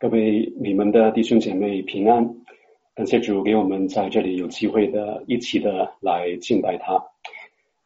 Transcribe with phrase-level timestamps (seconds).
[0.00, 2.26] 各位你们的弟兄姐妹平安，
[2.94, 7.04] 感谢主给我们在这里有机会的一起的来敬拜他，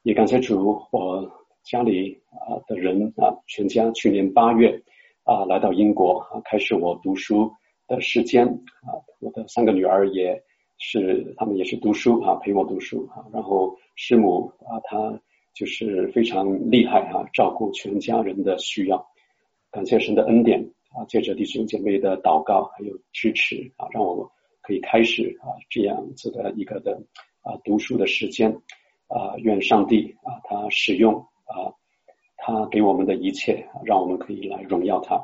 [0.05, 1.29] 也感谢主我
[1.65, 4.81] 家里啊的人啊全家去年八月
[5.25, 7.51] 啊来到英国啊开始我读书
[7.89, 10.41] 的时间啊，我的三个女儿也
[10.79, 15.21] 是他们也是读书啊陪我读书啊，然后师母啊她
[15.53, 19.05] 就是非常厉害啊照顾全家人的需要，
[19.73, 20.71] 感谢神的恩典。
[20.97, 24.31] 啊，借着弟兄姐妹的祷告还有支持啊，让我
[24.63, 27.03] 可以开始啊这样子的一个的
[27.43, 28.51] 啊读书的时间
[29.09, 31.15] 啊，愿上帝啊他使用
[31.47, 31.75] 啊
[32.37, 35.21] 他给我们的一切，让我们可以来荣耀他。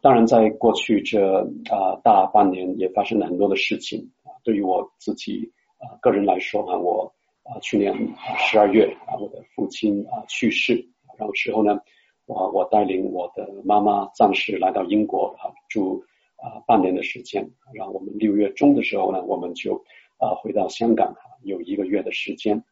[0.00, 1.40] 当然，在过去这
[1.70, 7.94] 啊大半年也发生了很多的事情啊，对于我自己啊个人来说啊，我啊去年
[8.38, 11.78] 十二月啊我的父亲啊去世，然后之后呢。
[12.26, 16.04] 我我带领我的妈妈暂时来到英国啊住
[16.36, 19.76] 啊半年的时间，然后我们六月中的时候呢，我们就
[20.18, 22.62] 啊回到香港有一个月的时间。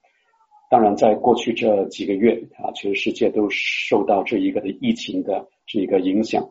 [0.70, 6.50] 当然，在过去这几个月啊，全世界都受到这一个的疫情的这一个影响。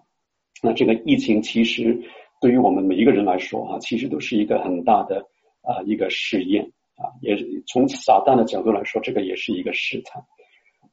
[0.61, 1.99] 那这个疫情其实
[2.39, 5.27] 对于我们每一个人来说啊，其实都是一个很大的
[5.61, 6.63] 啊一个试验
[6.95, 7.35] 啊，也
[7.67, 10.23] 从撒旦的角度来说，这个也是一个试探。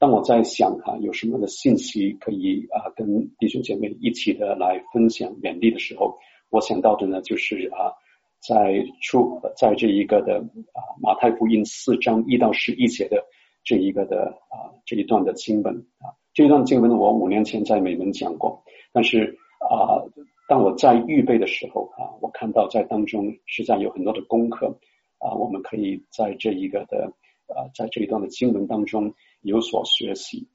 [0.00, 3.06] 当我在想哈、啊，有什么的信息可以啊跟
[3.38, 6.16] 弟兄姐妹一起的来分享勉励的时候，
[6.48, 7.92] 我想到的呢就是啊，
[8.40, 10.38] 在出在这一个的
[10.72, 13.22] 啊马太福音四章一到十一节的
[13.62, 18.64] 这一个的啊这一段的经文啊，这一段经文我五年前在美门讲过，
[18.94, 20.00] 但是啊
[20.48, 24.78] 当我在预备的时候啊，我看到在当中实在有很多的功课
[25.18, 27.12] 啊，我们可以在这一个的
[27.48, 29.12] 啊在这一段的经文当中。
[29.42, 30.48] 有所学习，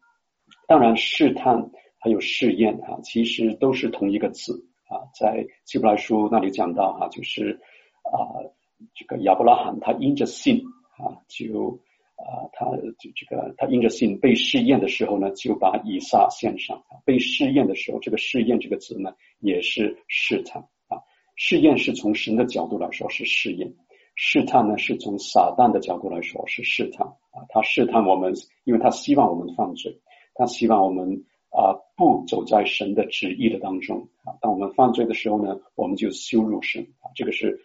[0.68, 5.10] 当然试探还有试验哈，其实都是同一个字啊。
[5.20, 7.60] 在希伯来书那里讲到哈，就是
[8.04, 8.46] 啊，
[8.94, 10.64] 这个亚伯拉罕他因着信
[10.98, 11.80] 啊，就
[12.16, 12.66] 啊，他
[13.00, 16.84] 就这个他因着信被试验的时候呢，就把以撒献上。
[17.06, 21.02] 被试验的时候，这个试验这个词呢，也是试探啊。
[21.36, 23.74] 试验是从神的角度来说是试验。
[24.16, 28.34] 试探呢，是从撒旦的角度来说是试探啊，他试探我们，
[28.64, 30.00] 因为他希望我们犯罪，
[30.34, 34.34] 他希望我们啊不走在神的旨意的当中啊。
[34.42, 37.60] 当我们犯罪的时候呢，我们就羞辱神啊，这个是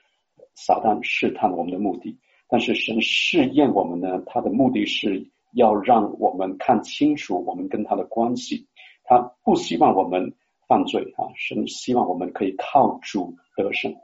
[0.57, 2.19] 撒旦试探我们的目的。
[2.49, 8.67] 但是神试验我们呢，他的目的是要让我们看清楚我们跟他的关系，
[9.05, 10.35] 他不希望我们
[10.67, 13.95] 犯罪啊，神希望我们可以靠主得胜。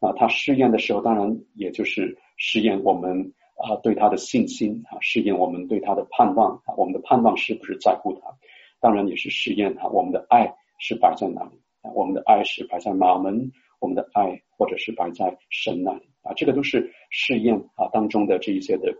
[0.00, 8.34] 啊，他试验的时候，当然也就是试验我们啊对他的信心啊，试验我们对他的盼望，我们的盼望是不是在乎他？
[8.80, 11.60] 当然也是试验啊，我们的爱是摆在哪里？
[11.94, 18.90] 我们的爱是摆在马门，我们的爱或者是摆在神那里啊，这个都是试验啊当中的这一些的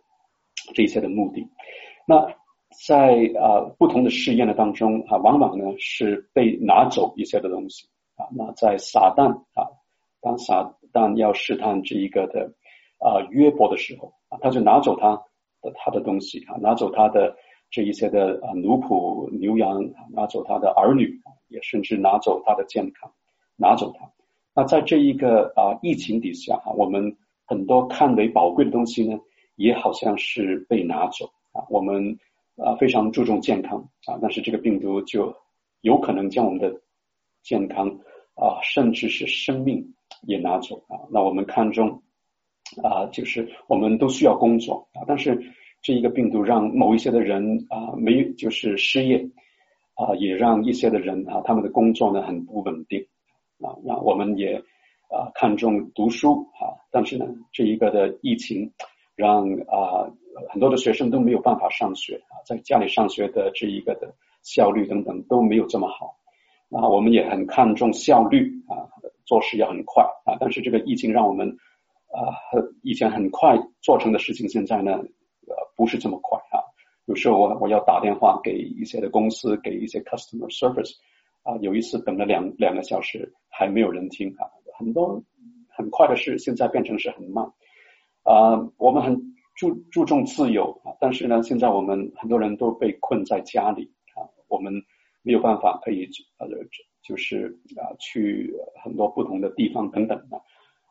[0.74, 1.46] 这一些的目的。
[2.06, 2.26] 那
[2.86, 8.28] 在啊不同的试验的当中啊，往往呢是被拿走一些的东西啊。
[8.36, 9.68] 那在撒旦啊，
[10.20, 12.48] 当撒但要试探这一个的
[12.98, 15.20] 啊约伯的时候啊，他就拿走他
[15.60, 17.36] 的他的东西啊，拿走他的
[17.68, 23.12] 这一些的啊奴仆牛羊，拿走他的儿女，也甚至拿走他的健康，
[23.56, 24.08] 拿走他。
[24.54, 29.18] 那在这一个啊疫情底下哈，我们很多看为宝贵的东西呢，
[29.56, 31.66] 也好像是被拿走啊。
[31.68, 32.16] 我们
[32.56, 35.34] 啊非常注重健康啊，但是这个病毒就
[35.80, 36.72] 有可能将我们的
[37.42, 37.88] 健康
[38.36, 39.93] 啊，甚至是生命。
[40.22, 42.02] 也拿走啊，那我们看重
[42.82, 45.38] 啊，就是我们都需要工作啊，但是
[45.82, 49.28] 这一个病毒让某一些的人啊没有就是失业
[49.94, 53.06] 啊，也让一些的人啊他们的工作呢很不稳定
[53.60, 54.56] 啊，那我们也
[55.10, 58.72] 啊看重读书啊，但是呢这一个的疫情
[59.14, 60.10] 让啊
[60.48, 66.16] 很多的学生都没有办法上学啊，在家里上学的这一个的效率等等都没有这么好，
[66.68, 68.88] 那我们也很看重效率啊。
[69.24, 71.48] 做事要很快啊，但是这个疫情让我们
[72.08, 72.32] 啊，
[72.82, 76.60] 以前很快做成的事情，现在呢，呃，不是这么快啊。
[77.06, 80.94] 有时候我我要打电话给一些的公司，给一些 customer service
[81.42, 84.46] 啊，有一次等了两两个小时还没有人听啊。
[84.78, 85.22] 很多
[85.68, 87.44] 很快的事，现在变成是很慢
[88.22, 88.70] 啊。
[88.76, 94.72] 我们很注注重自由啊，但是呢，现在我们很多人都被困在家里啊，我们
[95.22, 96.46] 没有办法可以呃。
[97.04, 98.52] 就是啊，去
[98.82, 100.40] 很多不同的地方等等的，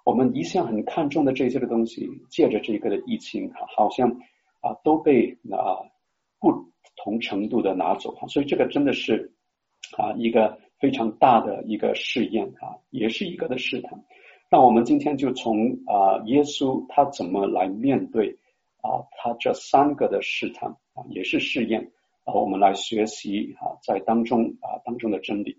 [0.06, 4.08] 我们一向很看重的这些的东西，借着这个的疫情，好像
[4.62, 5.82] 啊都被啊
[6.40, 6.54] 不
[6.96, 9.34] 同程度的拿走，所以这个真的是
[9.98, 14.00] 啊一个非常大的一个试验啊，也是一个的试探。
[14.52, 18.38] 那我们今天就从啊耶稣他怎么来面对
[18.82, 21.92] 啊他这三个的试探啊，也是试验
[22.24, 25.58] 啊，我们来学习啊在当中啊当中的真理。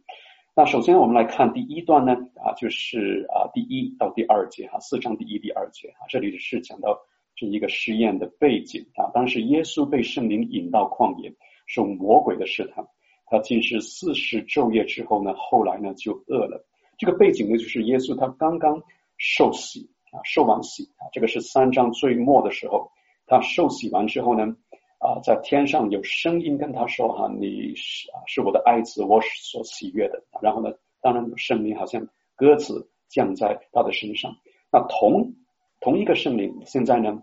[0.56, 6.96] 那首先我们来看第一段呢啊，就是啊第一到第二节哈，四章第一第二节哈，这里是讲到
[7.34, 11.34] 这一个试验的背景啊，当时耶稣被圣灵引到旷野，
[11.66, 12.86] 受魔鬼的试探。
[13.26, 16.64] 他禁食四十昼夜之后呢，后来呢就饿了。
[16.98, 18.80] 这个背景呢，就是耶稣他刚刚
[19.18, 22.92] 受洗啊，受完洗啊，这个是三章最末的时候，
[23.26, 24.56] 他受洗完之后呢，
[25.04, 34.34] 啊，在天上有声音跟他说：“哈，你是啊，是我的爱子，我所喜悦的。”然后呢，当然圣灵好像鸽子降在他的身上。
[34.72, 35.34] 那同
[35.80, 37.22] 同一个圣灵现在呢，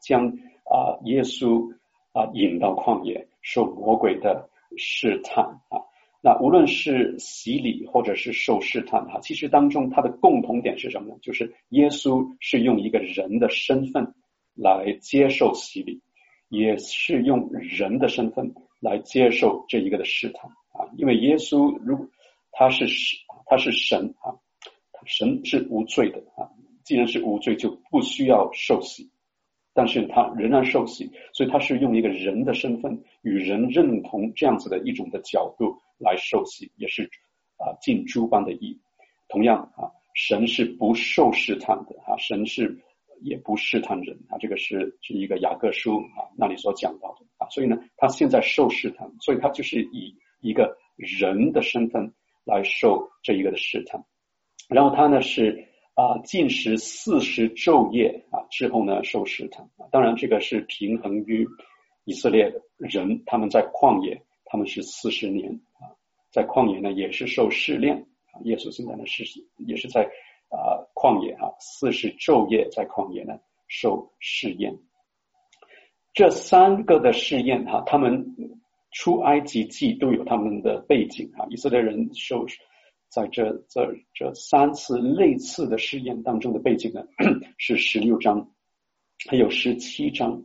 [0.00, 0.26] 将
[0.64, 1.72] 啊耶稣
[2.12, 4.50] 啊引到旷野，受魔鬼的。
[4.78, 5.80] 试探啊，
[6.20, 11.18] 那无论是洗礼或者是受试探哈，其实当中它的共同点是什么呢？
[11.22, 14.12] 就是耶稣是用一个人的身份
[14.54, 16.02] 来接受洗礼，
[16.48, 20.86] 也是用人的身份来接受这一个的试探啊。
[20.96, 22.06] 因为耶稣如果
[22.52, 22.86] 他是，
[23.46, 24.34] 他是神啊，
[25.06, 26.48] 神是无罪的啊。
[26.84, 29.10] 既然是无罪，就不需要受洗。
[29.74, 37.02] 但是他仍然受洗，所以他是用一个人的身份与人认同这样子的一种的角度来受洗，也是
[37.58, 38.80] 啊尽诸般的义。
[39.28, 42.80] 同样啊，神是不受试探的啊，神是
[43.20, 47.48] 也不试探人啊，这个是是一个雅各书啊那里所讲到的啊。
[47.50, 52.12] 所以呢，他现在受试探，所以他就是以一个人的身份
[52.44, 54.04] 来受这一个的试探，
[54.68, 55.66] 然后他呢是。
[55.96, 59.66] 啊，禁食四十昼夜啊，之后呢，受试探。
[59.90, 61.48] 当然，这个是平衡于
[62.04, 65.88] 以色列人，他们在旷野，他们是四十年啊，
[66.30, 67.96] 在旷野呢也是受试炼
[68.30, 68.44] 啊。
[68.44, 69.24] 耶稣现在呢是
[69.66, 70.02] 也是在
[70.50, 73.34] 啊旷野啊，四十昼夜在旷野呢
[73.68, 74.76] 受试验。
[76.12, 78.34] 这三个的试验哈，他们
[78.90, 82.44] 出埃及记都有他们的背景啊，以色列人受。
[83.08, 87.02] 在这这这三次类似的试验当中的背景呢，
[87.56, 88.50] 是十六章，
[89.30, 90.42] 还有十七章，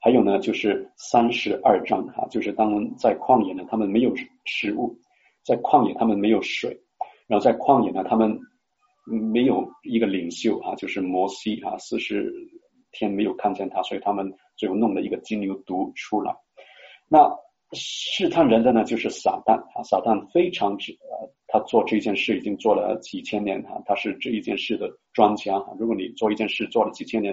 [0.00, 4.14] 还有呢就是三十二章哈，就是当在旷野呢，他们没有
[4.44, 4.96] 食物，
[5.42, 6.80] 在旷野他们没有水，
[7.26, 8.38] 然后在旷野呢，他们
[9.04, 12.32] 没有一个领袖哈，就是摩西哈，四十
[12.92, 16.34] 天没有看见他，所以他们最后弄了一个金牛犊出来。
[17.08, 17.30] 那
[17.72, 21.32] 试探人的呢，就是撒旦啊，撒旦非常之呃。
[21.46, 25.54] 他做这件事已经做了几千年哈，他是这一件事的专家。
[25.78, 27.32] 如果你做一件事做了几千年，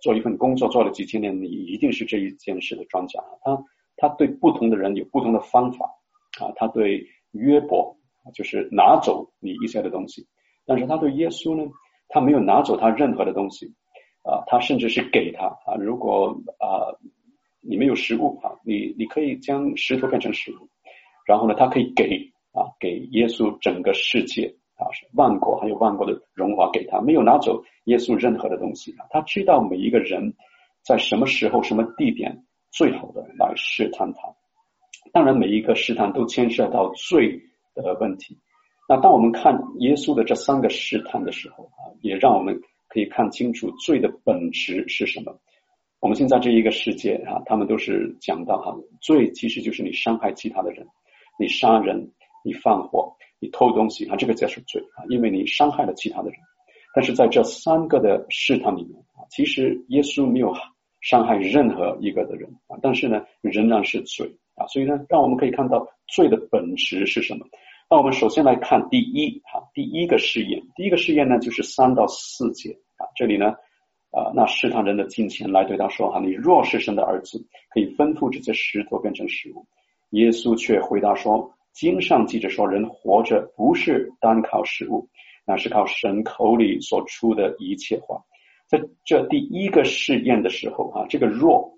[0.00, 3.22] 做一份工作做了几千年，你一定是这一件事的专家。
[3.42, 3.62] 他
[3.98, 5.84] 他对不同的人有不同的方法
[6.40, 6.50] 啊。
[6.56, 7.94] 他对约伯
[8.32, 10.26] 就是拿走你一些的东西，
[10.66, 11.70] 但是他对耶稣呢，
[12.08, 13.66] 他没有拿走他任何的东西
[14.22, 15.74] 啊，他甚至是给他啊。
[15.78, 16.92] 如果啊
[17.60, 20.68] 你没有食物啊，你你可以将石头变成食物，
[21.26, 22.30] 然后呢，他可以给。
[22.54, 29.06] 啊，给耶稣整个世界啊，是万国还有万国的荣华给他，没有拿走耶稣任何的东西啊。
[29.08, 30.34] 他知道每一个人
[30.84, 34.18] 在什么时候、什么地点最好的来试探他。
[35.14, 37.40] 当然，每一个试探都牵涉到罪
[37.74, 38.36] 的问题。
[38.92, 45.34] 那当我们看耶稣的这三个试探的时候啊，也让我们可以看清楚罪的本质是什么。
[45.98, 50.86] 我们现在这一个世界啊，他们都是讲到哈，罪其实就是你伤害其他的人，
[51.38, 52.12] 你杀人。
[52.44, 56.38] 你放火，你偷东西啊，这个才是罪啊，因为你伤害了其他的人。
[56.92, 60.52] 但是在这三个的试探里面啊，其实耶稣没有
[61.00, 64.26] 伤害任何一个的人啊，但是呢，仍然是罪
[64.56, 64.66] 啊。
[64.66, 67.46] 所以呢，让我们可以看到罪的本质是什么。
[67.90, 73.48] 那我们首先来看第一哈，第一个试验，第一个试验呢，就是三到四节啊，这里呢
[74.10, 77.38] 啊，那试探人的近前来对他说哈，你若是神的儿子，
[77.70, 79.66] 可以吩咐这些石头变成食物。
[80.10, 81.52] 耶稣却回答说。
[81.74, 85.08] 经上记着说，人活着不是单靠食物，
[85.46, 88.22] 那是靠神口里所出的一切话。
[88.68, 91.72] 在这第一个试验的时候，哈，这个若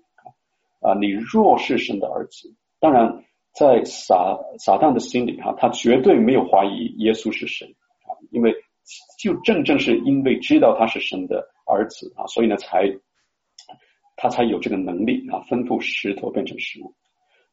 [0.81, 3.23] 啊，你若是神的儿子，当然
[3.55, 7.67] 在撒撒旦的心里，哈，他绝对没有怀疑耶稣是神
[8.03, 8.53] 啊，因为
[9.17, 12.83] 就正正是因为知道他是神的儿子啊，所以呢，才
[14.17, 16.93] 他才有这个能力啊，吩咐石头变成食物。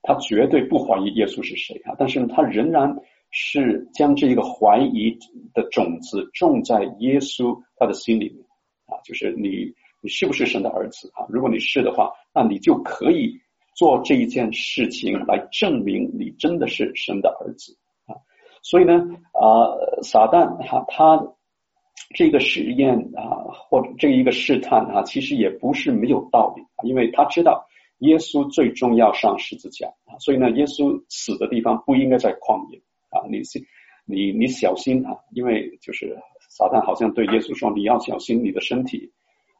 [0.02, 2.96] 他绝对不怀疑耶稣是谁啊，但是呢，他仍然
[3.30, 5.16] 是将这一个怀疑
[5.54, 8.44] 的种子种在耶稣他的心里面
[8.86, 11.24] 啊，就是你你是不是神的儿子啊？
[11.28, 13.40] 如果你是的话，那你就可以
[13.74, 17.76] 做这一件事情来证明你真的是神的儿子
[18.06, 18.14] 啊。
[18.62, 18.94] 所以呢，
[19.32, 21.20] 啊、撒旦哈他
[22.14, 27.66] 这个实验啊，或者这一个试探啊，其实也不是没有道理，因为他知道
[27.98, 32.78] 耶稣最终要上十字架啊，所以呢，耶稣死的地方不应该在旷野
[33.10, 33.42] 啊，你
[34.04, 39.10] 你你小心啊，因为就是撒旦好像对耶稣说，你要小心你的身体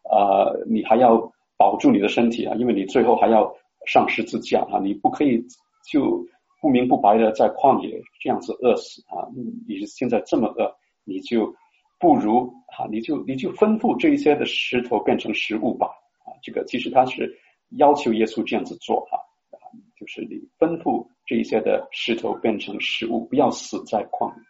[0.04, 3.54] 啊、你还要保住你的身体啊，因为你最后还要
[3.86, 5.44] 上十字架啊，你不可以
[5.90, 6.26] 就。
[6.62, 9.26] 不明不白的在旷野这样子饿死啊！
[9.66, 10.72] 你现在这么饿，
[11.02, 11.52] 你就
[11.98, 15.88] 不如啊，你就你就吩咐这一些的石头变成食物吧
[16.24, 16.30] 啊！
[16.40, 17.36] 这个其实他是
[17.78, 19.18] 要求耶稣这样子做哈
[19.50, 19.58] 啊，
[19.98, 24.42] 就是你吩咐这一些的石头变成食物，不要死在旷野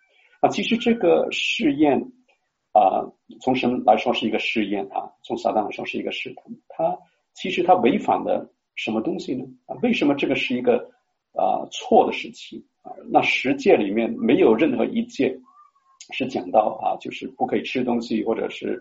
[0.43, 0.51] 啊！
[0.51, 1.99] 其实这个试验
[2.73, 3.09] 啊，
[3.41, 6.99] 从神来说是一个试验啊，从撒旦来说是一个试探，他
[7.33, 9.45] 其实他违反了什么东西呢？
[9.67, 10.91] 啊，为什么这个是一个？
[11.35, 15.35] 啊，错的时期啊，那十诫里面没有任何一诫
[16.13, 18.79] 是讲到啊，就是不可以吃东西，或者是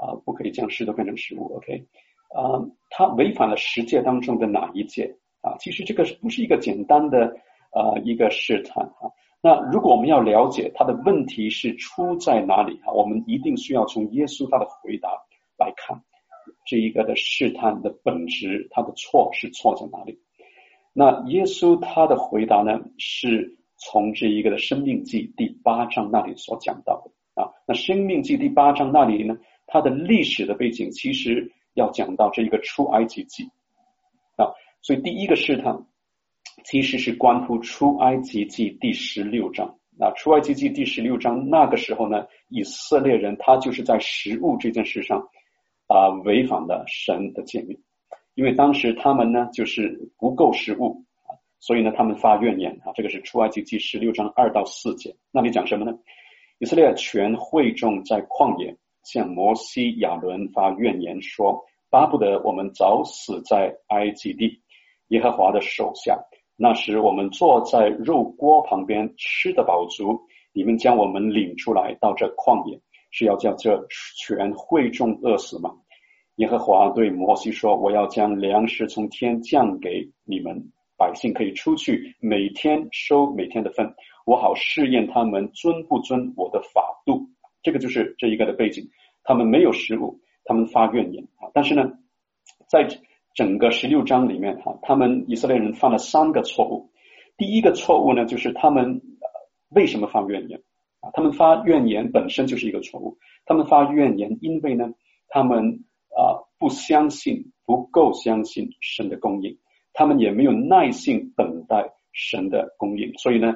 [0.00, 1.52] 啊，不可以将石头变成食物。
[1.56, 1.84] OK，
[2.32, 5.56] 啊，他违反了十诫当中的哪一诫啊？
[5.58, 7.26] 其实这个不是一个简单的
[7.72, 9.10] 啊一个试探啊。
[9.42, 15.10] 那如果我们要了解他的问题是出在哪里啊，我们一定需要从耶稣他的回答
[15.58, 16.00] 来看
[16.70, 20.20] 这一个的试探的本质，他的错是错在哪里？
[20.92, 27.50] 那耶稣他的回答呢，是从这一个的生命记第八章那里所讲到的啊。
[27.66, 29.36] 那生命记第八章那里呢，
[29.66, 33.50] 它的历史的背景其实要讲到这一个出埃及记
[34.36, 34.46] 啊。
[34.80, 35.76] 所以第一个试探
[36.64, 39.76] 其实是关乎出埃及记第十六章。
[39.98, 45.26] 那出埃及记第十六章那个时候呢，以色列人他就是在食物这件事上
[45.90, 47.76] 啊违反了神的诫命。
[48.34, 52.92] 因为当时他们呢，就是不够食物啊，所以呢，他们发怨言啊。
[52.94, 55.16] 这个是出埃及记十六章二到四节。
[55.32, 55.98] 那里讲什么呢？
[56.60, 64.62] 以色列全会众在旷野向摩西、亚伦发怨言，说：巴不得我们早死在埃及地，
[65.08, 66.22] 耶和华的手下。
[66.56, 70.20] 那时我们坐在肉锅旁边，吃得饱足。
[70.52, 73.86] 你们将我们领出来到这旷野，是要叫这
[74.16, 75.70] 全会众饿死吗？
[76.36, 87.28] 耶和华对摩西说：“我要将粮食从天降给你们，百姓可以出去，每天收每天的分，我好试验他们遵不遵我的法度。”
[87.62, 88.88] 这个就是这一个的背景。
[89.22, 91.50] 他们没有食物，他们发怨言啊。
[91.52, 91.92] 但是呢，
[92.68, 92.88] 在
[93.34, 96.90] 整个十六章里面哈，他们以色列人犯了三个错误。
[97.36, 99.02] 第一个错误呢，就是他们
[99.68, 100.62] 为什么发怨言
[101.00, 101.10] 啊？
[101.14, 103.18] 他们发怨言本身就是一个错误。
[103.46, 104.92] 他们发怨言，因为呢，
[105.28, 105.84] 他们。
[106.12, 109.56] 啊，不相信，不够相信神的供应，
[109.92, 113.54] 他们也没有耐性等待神的供应，所以呢，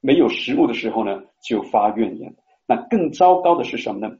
[0.00, 2.34] 没有食物的时候呢，就发怨言。
[2.66, 4.16] 那更糟糕的是什么呢？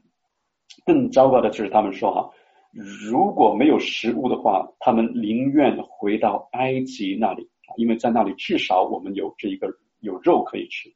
[0.85, 2.29] 更糟糕的就是他们说哈，
[3.09, 9.67] 如果没有食物的话，他们宁愿回到埃及那里，因为在那里至少我们有这一个
[9.99, 10.93] 有肉可以吃。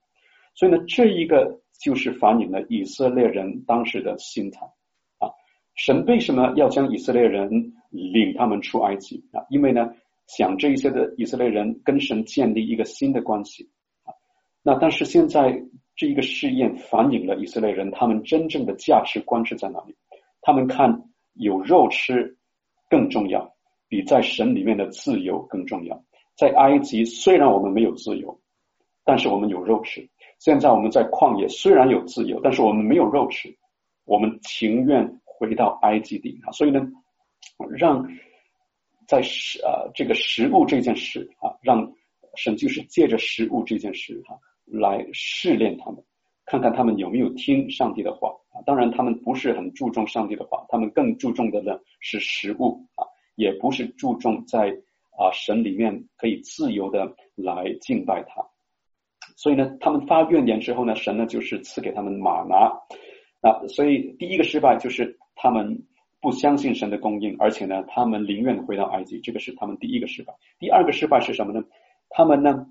[0.58, 4.66] 所以呢，这一个就是反映了以色列人当时的心态
[5.20, 5.30] 啊。
[5.76, 9.46] 神为什么要将以色列人领他们出埃及啊？
[9.52, 9.94] 因为呢，
[10.26, 13.70] 想这一些的以色列人跟神建立一个新的关系
[14.04, 14.10] 啊。
[14.64, 15.64] 那但是现在
[15.96, 19.96] 这一个试验反映了以色列人他们真正的价值观是在哪里？
[20.42, 21.04] 他们看
[21.36, 22.36] 有肉吃
[22.90, 23.54] 更重要，
[23.88, 26.04] 比在神里面的自由更重要。
[26.36, 28.40] 在埃及虽然我们没有自由，
[29.06, 30.10] 但是我们有肉吃。
[30.40, 33.56] 现在我们在旷野虽然有自由，但是我们没有肉吃，
[34.06, 35.20] 我们情愿。
[35.40, 36.82] 回到埃及地啊，所以呢，
[37.78, 38.04] 让
[39.08, 41.94] 在食啊这个食物这件事啊，让
[42.36, 44.34] 神就是借着食物这件事啊
[44.66, 46.04] 来试炼他们，
[46.44, 48.66] 看看他们有没有听上帝的话啊。
[48.66, 54.70] 当然，他们不是很注重上帝的话，他们更注重的呢是食物啊，也不是注重在
[55.20, 58.44] 啊神里面可以自由的来敬拜他。
[59.38, 62.68] 所以呢，他们发怨言之后呢，神呢就是赐给他们马拿
[63.40, 63.66] 啊。
[63.70, 65.18] 所以第一个失败就是。
[65.40, 65.84] 他们
[66.20, 70.34] 不相信神的供应，而且呢，他们宁愿回到埃及，这个是他们第一个失败。
[70.58, 71.64] 第二个失败是什么呢？
[72.10, 72.66] 他们呢，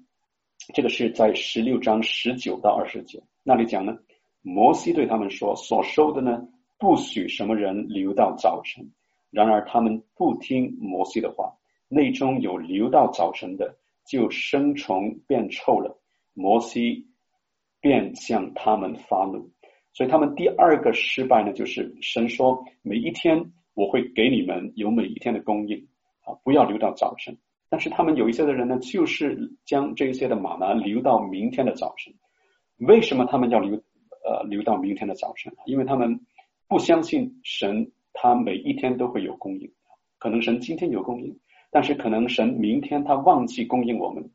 [0.75, 3.96] 这个是在十六章十九到二十节那里讲呢。
[4.42, 6.42] 摩西对他们说：“所收的呢，
[6.76, 8.85] 不许什么人留到早晨。
[9.30, 11.54] 然而他们不听摩西的话，
[11.87, 13.76] 内中有留到早晨的，
[14.08, 15.96] 就生虫变臭了。
[16.37, 17.09] 摩西
[17.81, 19.50] 便向他们发怒。”
[19.93, 25.88] 所以他们第二个失败呢，就是神说每一天我会给你们有每一天的供应
[26.23, 27.37] 啊，不要留到早晨。
[27.71, 32.14] 但是他们有一些的人呢，就是将这些的马呢留到明天的早晨。
[32.76, 33.75] 为什么他们要留
[34.23, 35.50] 呃留到明天的早晨？
[35.64, 36.21] 因为他们
[36.69, 39.73] 不相信神，他每一天都会有供应。
[40.19, 41.38] 可能神今天有供应，
[41.71, 44.31] 但是可能神明天他忘记供应我们，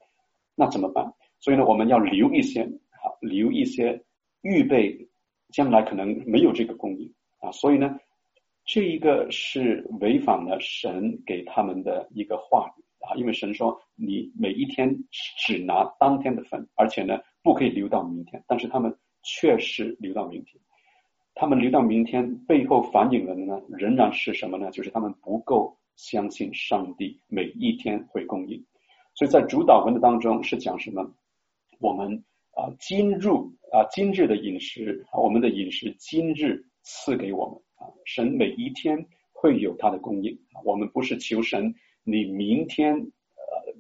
[0.55, 1.13] 那怎么办？
[1.41, 4.01] 所以呢，我们要留一些啊，留一些
[4.43, 5.09] 预备，
[5.51, 7.51] 将来可能没有这个供应啊。
[7.51, 7.97] 所以呢，
[8.63, 12.83] 这一个是违反了神给他们的一个话语。
[13.03, 14.95] 啊，因为神说你每一天
[15.39, 18.43] 只拿当天的份，而且呢不可以留到明天。
[18.47, 20.61] 但是他们确实留到明天，
[21.33, 24.69] 他们留到明天背后反映的呢仍然是什么呢？
[24.69, 28.63] 就是他们不够相信上帝每一天会供应。
[29.15, 31.11] 所以在主导文的当中是讲什么？
[31.81, 33.27] 我们啊今日
[33.71, 41.73] 啊今日的饮食我们的饮食今日赐给我们啊，神每一天会有他的供应，我们不是求神。
[42.03, 43.73] 你明天呃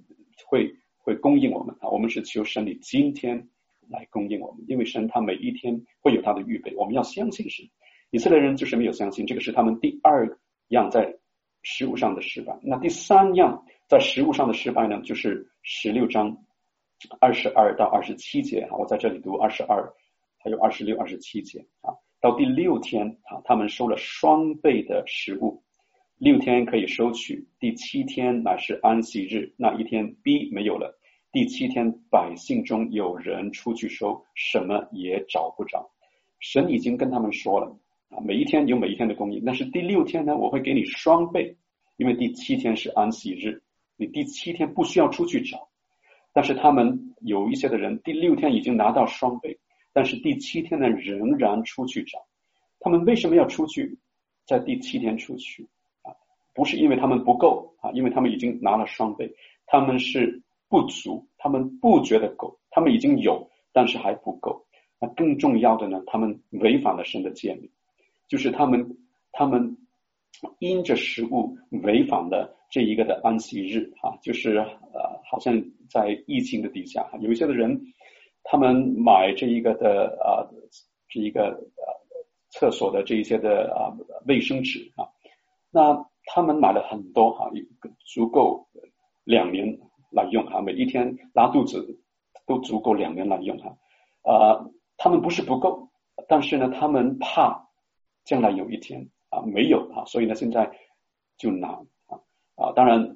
[0.47, 3.47] 会会供应我们啊，我们是求神你今天
[3.87, 7.65] 来供应我们，因为神他每一天会有他的预备，我们要相信神。
[8.09, 10.37] 以色列人就是没有相信，这个是他们第二
[10.69, 11.17] 样在
[11.61, 12.59] 食物上的失败。
[12.63, 16.43] 那第三样在食物上的失败呢，就是十六章
[17.19, 19.93] 二十二到二十七节啊，我在这里读二十二，
[20.37, 25.63] 还有二十六、二十七节啊，到第六天啊，他们收了双倍的食物。
[26.17, 30.99] 六天可以收取，第七天乃是安息日，那一天 B 没有了。
[31.31, 35.89] 第七天百姓中有人出去收，什么也找不着。
[36.39, 37.75] 神已经跟他们说了
[38.09, 41.57] 啊，每一天有每一天的供应，但是第六天呢，我会给你双倍，
[41.97, 43.63] 因为第七天是安息日，
[43.95, 45.70] 你第七天不需要出去找。
[46.33, 49.59] 但是他们有一些的人，第六天已经拿到双倍，
[49.93, 52.19] 但是第七天呢仍然出去找。
[52.79, 53.97] 他们为什么要出去，
[54.45, 55.67] 在第七天出去
[56.03, 56.11] 啊？
[56.53, 59.31] 不是因为他们不够啊，因为他们已经拿了双倍，
[59.65, 64.65] 他们是不足，他们不觉得够，他们已经有，但是还不够。
[64.99, 67.69] 那更重要的呢，他们违反了神的诫命，
[68.27, 68.97] 就是他们
[69.31, 69.77] 他们
[70.59, 75.53] 因着食物违反了这一个的安息日啊，就是呃，好像
[75.87, 77.79] 在疫情的底下，有一些的人
[78.43, 80.41] 他们买这一个的啊，
[81.07, 81.85] 这一个呃
[82.49, 83.93] 厕所的这一些的啊
[84.25, 85.05] 卫生纸啊，
[85.69, 86.03] 那。
[86.33, 88.65] 他们买了很多哈，一个足够
[89.23, 89.79] 两年
[90.11, 91.99] 来用哈，每一天拉肚子
[92.45, 93.75] 都足够两年来用哈。
[94.21, 94.63] 啊，
[94.97, 95.89] 他们不是不够，
[96.29, 97.67] 但是呢，他们怕
[98.23, 100.71] 将来有一天啊没有啊，所以呢，现在
[101.39, 101.81] 就拿
[102.55, 102.71] 啊。
[102.73, 103.15] 当然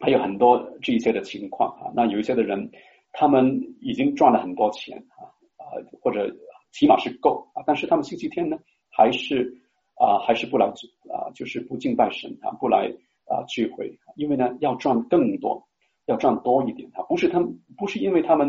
[0.00, 2.70] 还有很多这一些的情况啊，那有一些的人，
[3.12, 5.64] 他们已经赚了很多钱啊啊，
[6.00, 6.34] 或者
[6.72, 8.58] 起码是够啊，但是他们星期天呢
[8.90, 9.56] 还是。
[10.00, 10.64] 啊，还是不来
[11.10, 12.86] 啊，就是不敬拜神啊，不来
[13.26, 15.60] 啊聚会，因为呢要赚更多，
[16.06, 18.48] 要赚多一点啊，不是他们不是因为他们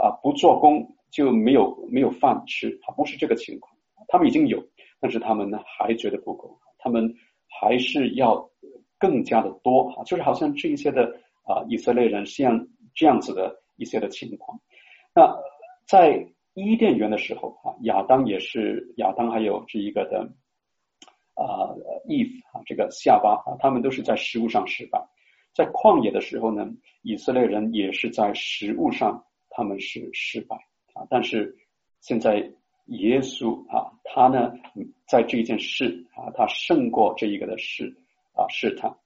[0.00, 3.70] 啊不做工就没有没有饭吃啊，不是这个情况，
[4.08, 4.64] 他们已经有，
[4.98, 7.14] 但是他们呢还觉得不够，他们
[7.60, 8.48] 还是要
[8.98, 11.04] 更加的多啊，就是好像这一些的
[11.44, 14.60] 啊以色列人像这样子的一些的情况。
[15.14, 15.34] 那
[15.86, 20.28] 在伊甸园的时候啊，亚当也是亚当还有这一个的。
[21.40, 21.70] 啊
[22.08, 25.00] ，Eve 啊，这个夏巴啊，他们都是在食物上失败。
[25.54, 26.66] 在旷野的时候呢，
[27.02, 30.56] 以色列人也是在食物上他们是失败
[30.94, 31.06] 啊。
[31.08, 31.56] 但是
[32.00, 32.38] 现在
[32.86, 34.52] 耶稣啊，他呢，
[35.06, 37.96] 在这件事啊，他胜过这一个的事
[38.38, 38.96] 啊试探。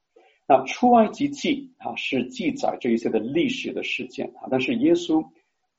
[0.47, 5.25] 那出埃及记啊是记载这一些的历史的事件啊，但是耶稣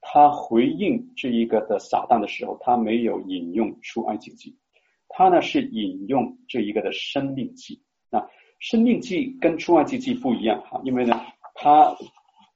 [0.02, 4.58] 他回应这一个的撒旦的时候，他没有引用出埃及记。
[5.16, 8.28] 他呢是引用这一个的生命记，那
[8.60, 11.22] 生命记跟出埃及记不一样哈，因为呢，
[11.54, 11.96] 它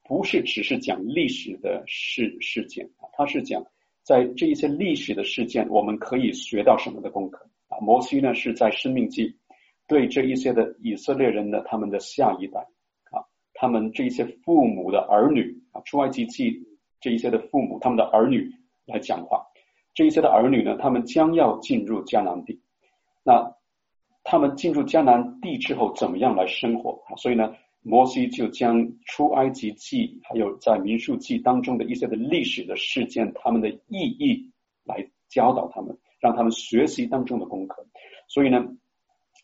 [0.03, 3.63] 不是只是讲历史的事事件啊，它是讲
[4.01, 7.77] 在这一些历史的事件，我们可以学到什么的功课啊。
[7.79, 9.35] 摩西呢是在生命记
[9.87, 12.59] 对这一些的以色列人的他们的下一代
[13.11, 13.23] 啊，
[13.53, 16.67] 他们这一些父母的儿女啊，出埃及记
[16.99, 18.51] 这一些的父母他们的儿女
[18.85, 19.45] 来讲话。
[19.93, 22.61] 这一些的儿女呢，他们将要进入迦南地。
[23.23, 23.55] 那
[24.23, 27.01] 他们进入迦南地之后，怎么样来生活？
[27.17, 34.51] 所以呢，摩西就将出埃及记还有在民数记当中的一些的历史的事件，他们的意义
[34.83, 37.87] 来教导他们，让他们学习当中的功课。
[38.27, 38.65] 所以呢，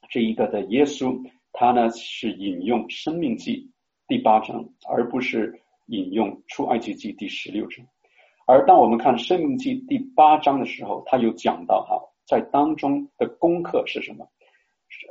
[0.09, 1.19] 这一个的耶稣，
[1.51, 3.71] 他呢是引用生命记
[4.07, 7.85] 第八章，而不是引用出埃及记第十六章。
[8.45, 14.27] 而当我们看《生命记》第八章的时候，他有讲到哈，在当中的功课是什么？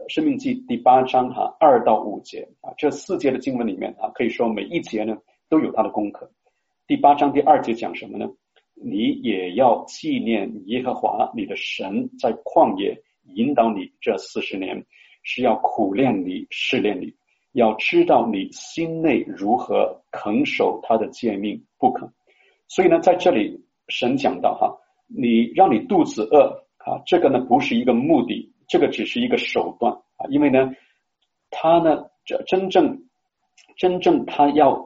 [0.12, 5.16] 《生命记》第八章哈二到五节啊，这四节的经文里面啊，可以说每一节呢
[5.48, 6.31] 都有它的功课。
[6.87, 8.28] 第八章第二节讲什么呢？
[8.74, 14.85] 你也要纪念耶和华你的神在旷野引导你这四十年，
[15.23, 17.15] 是要苦练你、试炼你，
[17.53, 22.13] 要知道你心内如何肯守他的诫命不肯。
[22.69, 30.73] 所以呢，在这里神讲到哈，你让你肚子饿啊，这个呢不是一个目的，这个只是一个手段啊，因为呢，
[31.51, 33.05] 他呢这真正
[33.77, 34.85] 真正他要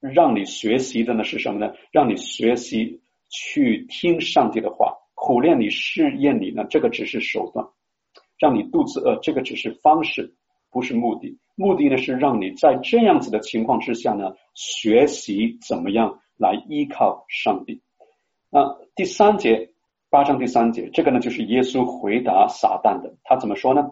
[0.00, 1.74] 让你学习的呢是什么呢？
[1.90, 7.66] 让你学习去听上帝的话，苦练你、试验你呢，这个只是手段。
[8.38, 10.34] 让你肚子饿，这个只是方式，
[10.70, 11.38] 不是目的。
[11.54, 17.80] 目的呢是让你在这样子的情况之下呢，学习怎么样来依靠上帝。
[18.50, 19.70] 那第三节，
[20.10, 23.88] 八章第三节，这个呢就是耶稣回答撒旦的，他怎么说呢？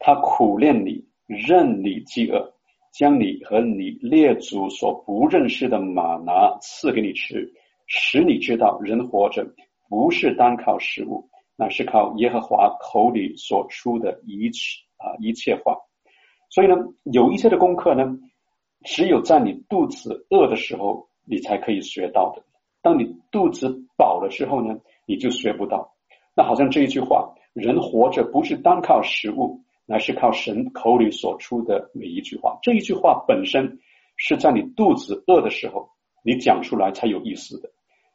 [0.00, 2.52] 他苦练你，任你饥饿，
[2.92, 7.52] 将你和你列祖所不认识的马拿赐给你吃，
[7.86, 9.46] 使你知道人活着
[9.88, 11.28] 不是单靠食物。
[11.56, 15.76] 那是靠耶和华口里所出的一切啊一切话，
[16.50, 18.18] 所以呢，有一些的功课呢，
[18.84, 22.42] 只有在你肚子饿的时候，你才可以学到的。
[22.82, 25.94] 当你肚子饱了之后呢，你就学不到。
[26.36, 32.58] 那好像这一句话，人活着不是单靠食物，乃是靠神口里所出的每一句话。
[32.62, 33.78] 这一句话本身
[34.16, 35.88] 是在你肚子饿的时候，
[36.24, 37.70] 你讲出来才有意思的。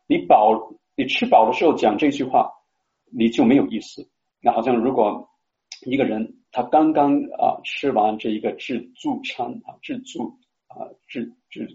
[0.07, 2.51] 你饱，你吃饱的时候讲这句话。
[3.11, 4.07] 你就没有意思。
[4.39, 5.27] 那好像如果
[5.81, 10.31] 一个人他刚刚啊吃完这一个自助餐啊自助
[10.67, 11.65] 啊自自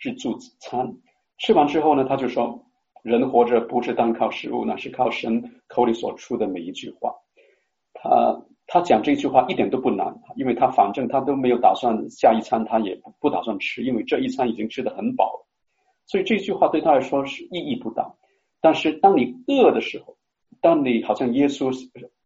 [0.00, 0.90] 自助餐，
[1.36, 2.58] 吃完之后呢，他就说：
[3.02, 7.14] 人活着不是单靠食物，那是靠神口里所出的每一句话。
[7.92, 15.46] 他他讲这句话一点都不难，因为他反正他都没有打算下一餐，他也不打算吃，因为这一餐已经吃得很饱了，
[16.06, 18.10] 所以这句话对他来说是意义不大。
[18.60, 20.16] 但是当你饿的时候，
[20.60, 21.72] 当你好像耶稣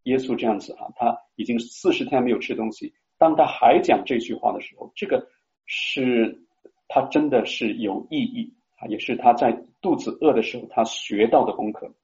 [0.04, 2.92] 耶稣这样子啊，他已经四十天没有吃东西。
[3.18, 5.28] 当他还讲这句话的时候，这个
[5.66, 6.44] 是
[6.88, 11.94] 他真的是有意义啊，也是他在肚子饿的时候他学到的功课，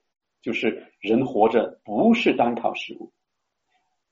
[0.42, 3.10] 就是人活着不是单靠食物，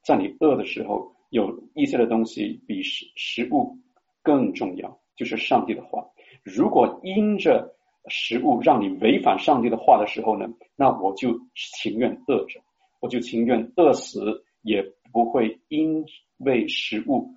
[0.02, 3.79] 在你饿的时候，有一些的东西比食食物
[4.22, 6.05] 更重要，就是上帝的话。
[6.42, 7.76] 如果因着
[8.09, 12.61] 食物让你违反上帝的话的时候呢，那我就情愿饿着，
[13.01, 16.05] 我就情愿饿死，也不会因
[16.38, 17.35] 为食物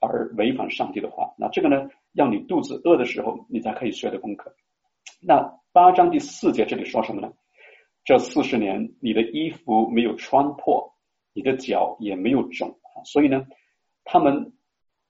[0.00, 1.34] 而违反上帝的话。
[1.38, 4.54] 那这个呢，让你肚子饿的时候，你才可以学的功课。
[5.20, 7.32] 那八章第四节这里说什么呢？
[8.04, 10.94] 这四十年，你的衣服没有穿破，
[11.34, 13.46] 你的脚也没有肿，所以呢，
[14.04, 14.52] 他们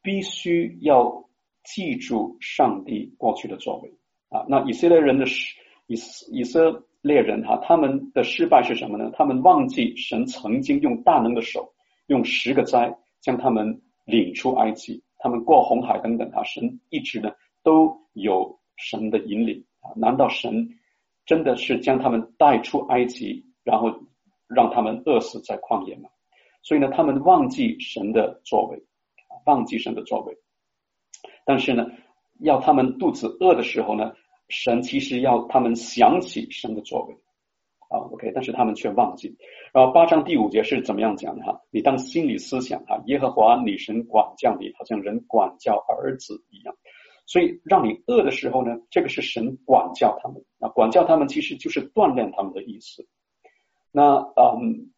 [0.03, 1.29] 必须要
[1.63, 3.98] 记住上帝过去的作为。
[4.31, 5.95] 啊，那以色列人的失以
[6.31, 9.11] 以色列人哈，他们的失败是什么呢？
[9.15, 11.73] 他们忘记神曾经用大能的手，
[12.09, 19.97] 用十个灾将他们领出埃及，他们过红海等等啊，神一直呢都有神的引领啊。
[19.97, 20.69] 难道神
[21.25, 23.91] 真的是将他们带出埃及，然后
[24.47, 26.11] 让他们饿死在旷野吗？
[26.63, 28.79] 所以呢，他们忘记神的作为，
[29.47, 30.37] 忘记神的作为，
[31.47, 31.87] 但是呢。
[32.41, 34.13] 要他们肚子饿的时候呢，
[34.49, 37.15] 神其实要他们想起神的作为
[37.89, 39.37] 啊，OK，但是他们却忘记。
[39.73, 41.61] 然后八章第五节是怎么样讲的哈？
[41.71, 46.75] 你当心里思想哈，耶和华女神管教你，好像人管教儿子一样。
[47.27, 53.07] 所以让你饿的时候呢，这个是神管教他们啊，管教他们其实就是锻炼他们的意思。
[53.91, 54.91] 那嗯，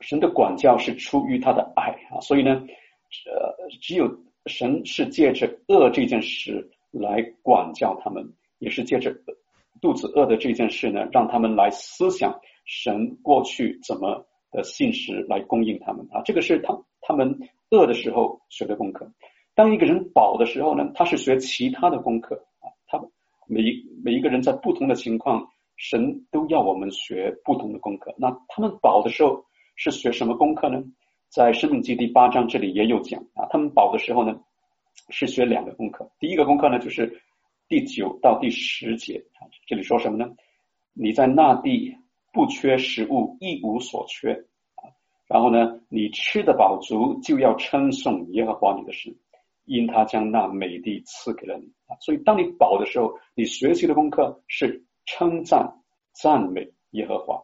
[0.00, 4.22] 神的管教是出于他的爱啊，所以呢，呃，只有。
[4.46, 9.14] 神是借着饿这件事来管教他们，也是借着
[9.80, 16.22] 肚子饿的这件事呢，让他们来思想神过去怎么的信实来供应他们啊。
[16.24, 17.38] 这个是他他们
[17.70, 19.10] 饿的时候学的功课。
[19.54, 22.68] 当一个人饱的时候呢，他是学其他的功课啊。
[22.86, 22.98] 他
[23.46, 23.62] 每
[24.04, 28.14] 每一个人在不同的情况，神都要我们学不同的功课。
[28.18, 29.44] 那他们饱的时候
[29.76, 30.82] 是学什么功课呢？
[31.34, 34.40] 在《生命记》第八章这里也有讲啊，他们饱的时候呢，
[35.08, 36.08] 是学两个功课。
[36.20, 37.20] 第一个功课呢，就是
[37.66, 40.32] 第九到第十节啊，这里说什么呢？
[40.92, 41.92] 你在那地
[42.32, 44.32] 不缺食物，一无所缺
[44.76, 44.86] 啊。
[45.26, 49.12] 然后呢，你吃得饱足，就要称颂耶和华你的神，
[49.64, 51.98] 因他将那美地赐给了你啊。
[52.00, 55.80] 所以，当你饱的时候，你学习的功课是称赞、
[56.12, 57.42] 赞美耶和华。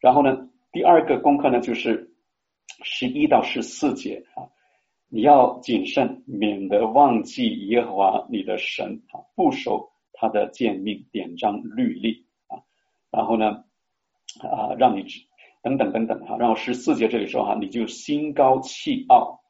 [0.00, 2.10] 然后呢，第二个功课呢，就是。
[2.84, 4.46] 十一到十四节啊，
[5.08, 12.60] 你要谨慎，免得忘记耶和华你的神啊，不守他的诫命、典章、律例啊。
[13.10, 13.64] 然后呢，
[14.40, 15.04] 啊，让你
[15.62, 19.40] 等等等等哈，然后十四节这里说哈，你就心高气傲，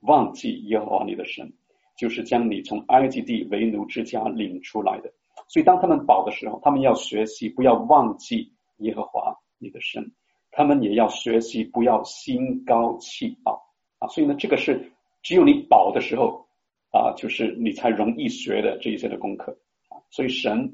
[0.00, 1.52] 忘记耶和华你的神，
[1.96, 5.12] 就是将你从埃及地为奴之家领出来的。
[5.48, 10.12] 所以当他们保的时候，他们要学习不要忘记耶和华你的神，
[10.58, 13.62] 他们也要学习不要心高气傲
[14.00, 14.08] 啊。
[14.08, 14.92] 所以呢，这个是
[15.22, 16.44] 只有你饱的时候
[16.90, 19.56] 啊，就是你才容易学的这一些的功课
[19.88, 20.02] 啊。
[20.10, 20.72] 所以神。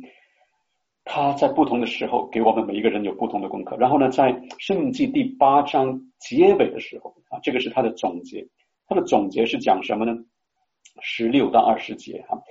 [1.07, 3.77] 他在不同的时候给我们每一个人有不同的功课。
[3.77, 8.49] 然后呢，在《申命记》第八章结尾的时候啊，这个是他的总结。
[8.89, 10.17] 他的总结是讲什么呢？
[11.03, 12.43] 十六到二十节哈，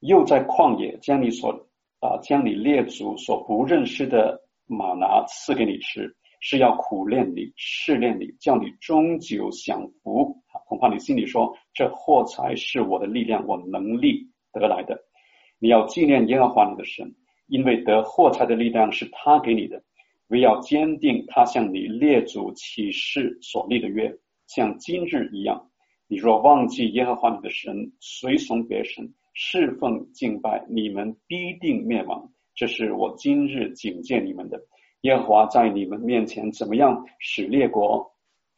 [0.00, 1.52] 又在旷野将你所
[2.00, 10.36] 啊将你列祖所不认识的吗哪赐给你吃，是要苦练你、试炼你，叫你终究享福。
[10.66, 14.98] 恐怕你心里说：这货财是我的力量、我能力得来的。
[15.58, 17.14] 你要纪念耶和华你的神。
[17.50, 19.82] 因为得货财的力量是他给你的，
[20.26, 24.14] 唯要坚定他向你列祖起誓所立的约，
[24.46, 25.70] 像今日一样。
[26.08, 32.30] 你若忘记耶和华你的神，随从别神，侍奉敬拜，你们必定灭亡。
[32.54, 34.60] 这是我今日警戒你们的。
[35.02, 38.12] 耶和华在你们面前怎么样使列国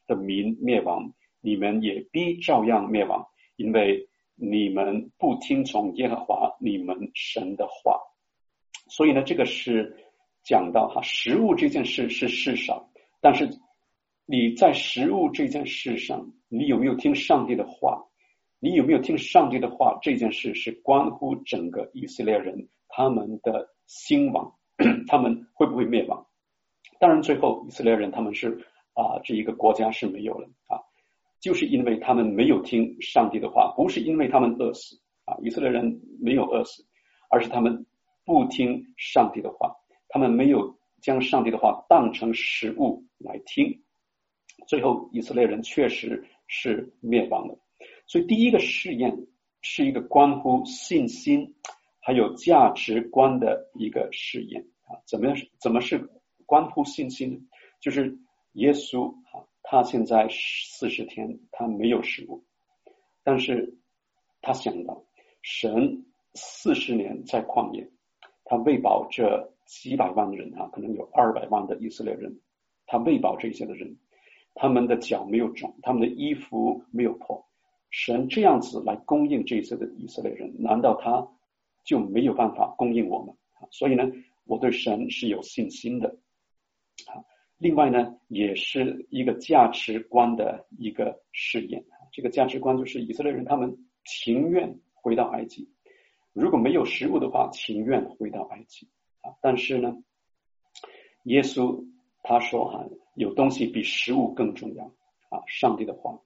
[0.06, 3.26] 的民灭亡，你们也必照样灭亡，
[3.56, 8.00] 因为你们不听从耶和华你们神的话。
[8.88, 9.96] 所以呢，这个是
[10.42, 13.50] 讲到哈，食物这件事是事少，但是
[14.24, 18.06] 你在食物这件事上，你有没有听上帝的话？
[18.58, 19.98] 你有没有听上帝的话？
[20.02, 24.54] 这件事是关乎整个以色列人他们的兴亡，
[25.06, 26.26] 他们会不会灭亡？
[27.00, 28.56] 当然，最后以色列人他们是
[28.94, 30.78] 啊，这一个国家是没有了啊，
[31.40, 36.86] 就是因为他们没有听上帝的话，不是因为他们饿死啊，以色列人没有饿死，
[37.28, 37.84] 而是他们。
[38.22, 39.74] 不听上帝的话，
[40.08, 43.82] 他们没有将上帝的话当成食物来听，
[44.68, 47.58] 最后以色列人确实是灭亡了。
[48.06, 49.26] 所以第一个试验
[49.62, 51.56] 是一个关乎信心
[51.98, 54.94] 还有价值观的一个试验啊。
[55.06, 55.36] 怎么样？
[55.58, 56.08] 怎么是
[56.50, 57.48] 关乎信心？
[57.78, 58.18] 就是
[58.54, 62.42] 耶稣啊，他现在四十天他没有食物，
[63.22, 63.78] 但是
[64.42, 65.04] 他想到
[65.42, 67.88] 神四十年在旷野。
[68.44, 72.40] 他喂饱这几百万人啊，可能有二百万的以色列人，
[72.84, 73.96] 他喂饱这些的人，
[74.54, 77.46] 他们的脚没有肿，他们的衣服没有破，
[77.90, 81.28] 神这样子来供应这些的以色列人，难道他
[81.84, 83.36] 就没有办法供应我们？
[83.70, 84.10] 所以呢，
[84.46, 86.18] 我对神是有信心的。
[87.08, 87.24] 啊，
[87.58, 91.84] 另外呢，也是一个价值观的一个试验。
[92.12, 95.68] 这个价值观就是以色列人他们情愿回到埃及。
[96.32, 98.88] 如果没有食物的话，情愿回到埃及
[99.20, 99.34] 啊！
[99.42, 99.96] 但是呢，
[101.24, 101.84] 耶稣
[102.22, 104.84] 他说哈，有东西比食物更重要
[105.28, 105.42] 啊！
[105.48, 106.20] 上帝的话，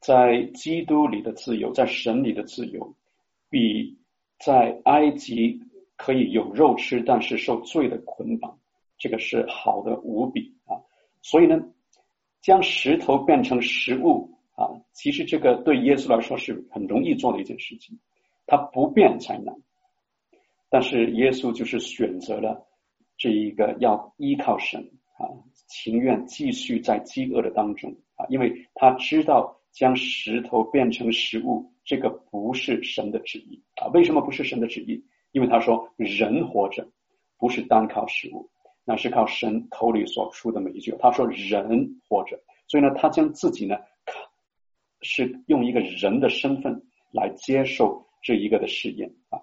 [0.00, 2.94] 在基督里的自由，在神里的自由，
[3.48, 3.98] 比
[4.38, 5.60] 在埃及
[5.96, 8.59] 可以有肉吃，但是受罪的捆绑，
[9.00, 10.78] 这个是好的无比啊！
[11.22, 11.58] 所以呢，
[12.40, 17.98] 将石头变成食物啊，其实这个对耶稣来说是很容易做的一件事情。
[18.46, 19.54] 他不变才难，
[20.68, 22.66] 但是耶稣就是选择了
[23.16, 25.24] 这一个要依靠神啊，
[25.68, 33.86] 情愿继续在饥饿的当中啊，因为他知道将石头变成食物，这个不是神的旨意啊。
[33.94, 35.02] 为什么不是神的旨意？
[35.32, 36.90] 因为他说人活着
[37.38, 38.50] 不是单靠食物，
[38.84, 40.94] 那是靠神口里所出的每一句。
[41.00, 43.76] 他说人活着，所以呢，他将自己呢
[45.02, 48.06] 是用一个人的身份来接受。
[48.22, 49.40] 这一个的试验啊，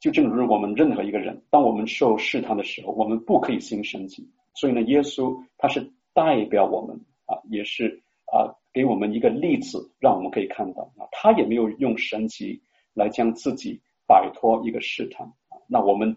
[0.00, 4.28] 就正如我们任何一个人，当我们受试探的时候，我们不可以行神迹。
[4.52, 12.60] 所以呢，耶稣他是代表我们啊，也是啊，给我们一个例子，让我们可以看到啊，他也没有用神迹
[12.94, 15.32] 来将自己摆脱一个试探。
[15.68, 16.16] 那我们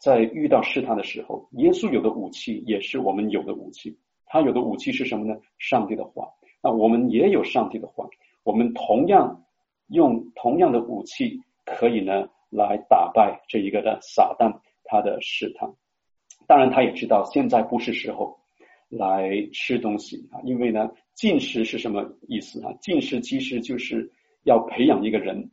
[0.00, 3.96] 在遇到试探的时候，耶稣有的武器也是我们有的武器。
[4.26, 5.38] 他有的武器是什么呢？
[5.58, 6.28] 上帝的话。
[6.60, 8.08] 那我们也有上帝的话，
[8.42, 9.44] 我们同样。
[9.92, 15.68] 用同样的武器，可以呢来打败这一个的撒旦他的试探。
[16.46, 18.38] 当然，他也知道现在不是时候
[18.88, 22.72] 来吃东西啊，因为呢进食是什么意思啊？
[22.80, 24.12] 进食其实就是
[24.44, 25.50] 要培养一个人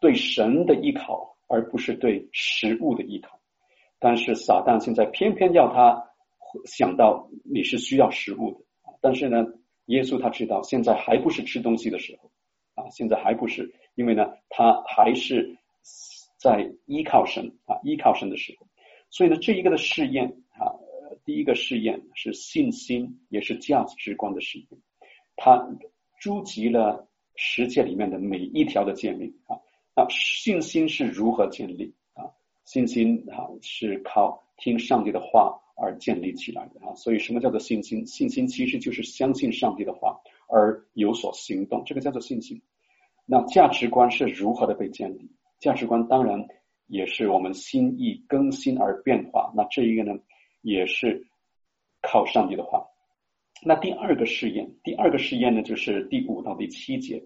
[0.00, 3.39] 对神的依靠，而不是对食物的依靠。
[4.00, 6.10] 但是撒旦现在偏偏要他
[6.64, 9.46] 想到你是需要食物的，但是呢，
[9.86, 12.30] 耶稣他知道现在还不是吃东西的时候。
[12.76, 15.58] 啊，现在还不是，因为呢，他还是
[16.38, 18.66] 在依靠神啊，依靠神的时候，
[19.10, 20.70] 所以呢，这一个的试验啊，
[21.24, 24.66] 第一个试验是信心，也是价值观的试验。
[25.36, 25.68] 他
[26.20, 29.58] 诛集了十诫里面的每一条的诫命啊。
[29.96, 31.92] 那信心是如何建立？
[32.64, 36.94] 信心啊是靠听上帝的话而建立起来的啊。
[36.94, 38.06] 所以什么叫做信心？
[38.06, 42.60] 信心其实就是相信上帝的话而有所行动，这个叫做信心。
[43.26, 45.30] 那价值观是如何的被建立？
[45.58, 46.46] 价值观当然
[46.86, 49.52] 也是我们心意更新而变化。
[49.54, 50.18] 那这一个呢，
[50.62, 51.26] 也是
[52.02, 52.84] 靠上帝的话。
[53.62, 57.22] 那第二个试验，第二个试验呢，就是第五到第七节，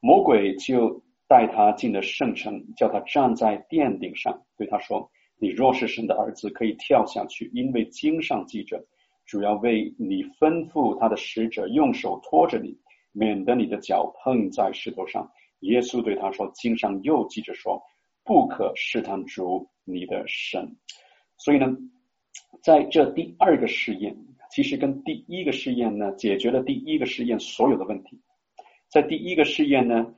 [0.00, 8.84] 魔鬼就带他进了圣城，叫他站在殿顶上，对他说：“你若是神的儿子，可以跳下去，因为经上记着，
[9.26, 12.76] 主要为你吩咐他的使者用手托着你。”
[13.12, 15.28] 免得你的脚碰在石头上。
[15.60, 17.82] 耶稣对他说：“经上又记着说，
[18.22, 20.76] 不可试探主你的神。”
[21.36, 21.66] 所以呢，
[22.62, 24.16] 在这第二个试验，
[24.52, 28.20] 其实跟第一个试验呢，解决了第一个试验所有的问题。
[28.88, 30.14] 在第一个试验呢，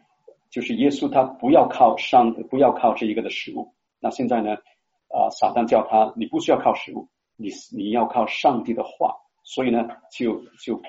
[0.50, 3.74] 就是耶稣他不要靠上，不要靠这一个的食物。
[4.00, 4.54] 那现在呢，
[5.08, 9.14] 啊、撒旦叫他，你不需要靠食物，你你要靠上帝的话。
[9.44, 10.80] 所以呢，就就。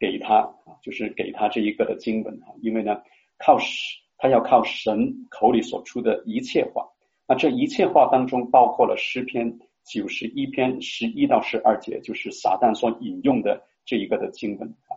[0.00, 0.50] 给他，
[0.82, 3.02] 就是给他这一个的经文啊，因为呢，
[3.36, 3.68] 靠神，
[4.16, 6.88] 他要靠神口里所出的一切话。
[7.28, 14.96] 那这一切话当中，包括了诗篇九十一篇十一到十二节，就是撒旦所引用的这一个的经文啊。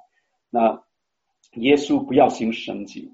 [0.49, 0.81] 那
[1.59, 3.11] 耶稣不要行神迹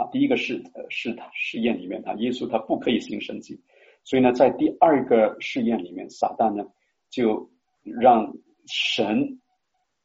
[0.00, 3.60] 啊，第一个是是他试验里面啊，耶稣他不可以行神迹，
[4.04, 6.64] 所以呢，在第二个试验里面，撒旦呢
[7.10, 7.50] 就
[7.82, 8.34] 让
[8.66, 9.38] 神。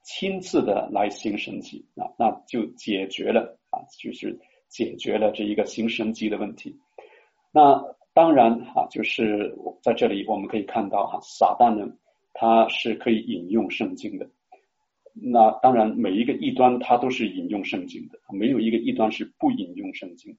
[0.07, 6.79] 亲自的来行神迹啊，那就解决了啊，就是解决了这一个行神迹的问题。
[7.51, 11.91] 那当然哈，就是在这里我们可以看到哈，撒旦呢，
[12.35, 14.29] 他是可以引用圣经的。
[15.17, 20.37] 那当然每一个异端他都是引用圣经的，没有一个异端是不引用圣经。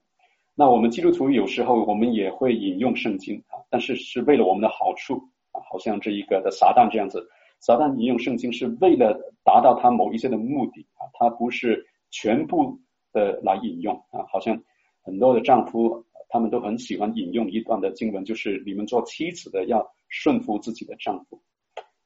[0.55, 5.15] 那我们基督徒有时候我们也会引用圣经啊，但是是为了我们的好处
[5.51, 7.27] 啊，好像这一个的撒旦这样子。
[7.59, 12.79] 撒旦引用圣经是为了达到他某一些的目的啊，他不是全部
[13.11, 14.61] 的来引用啊，好像
[15.01, 21.41] 很多的丈夫他们都很喜欢引用一段的经文，就是你们做妻子的要顺服自己的丈夫，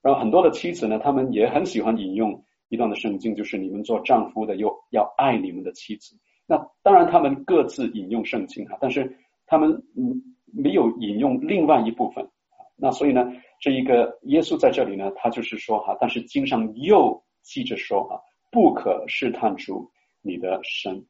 [0.01, 6.17] 然后很多的妻子呢，他们也很喜欢引用一段的圣经，就是你们做丈夫的又要爱你们的妻子。
[6.47, 10.19] 那当然他们各自引用圣经啊，但是他们嗯
[10.51, 12.27] 没有引用另外一部分，
[12.75, 13.31] 那所以呢。
[13.63, 18.17] 这一个耶稣在这里呢，他就是说哈，但是经上又记着说啊，
[18.51, 19.88] 不可试探主
[20.23, 21.05] 你的神。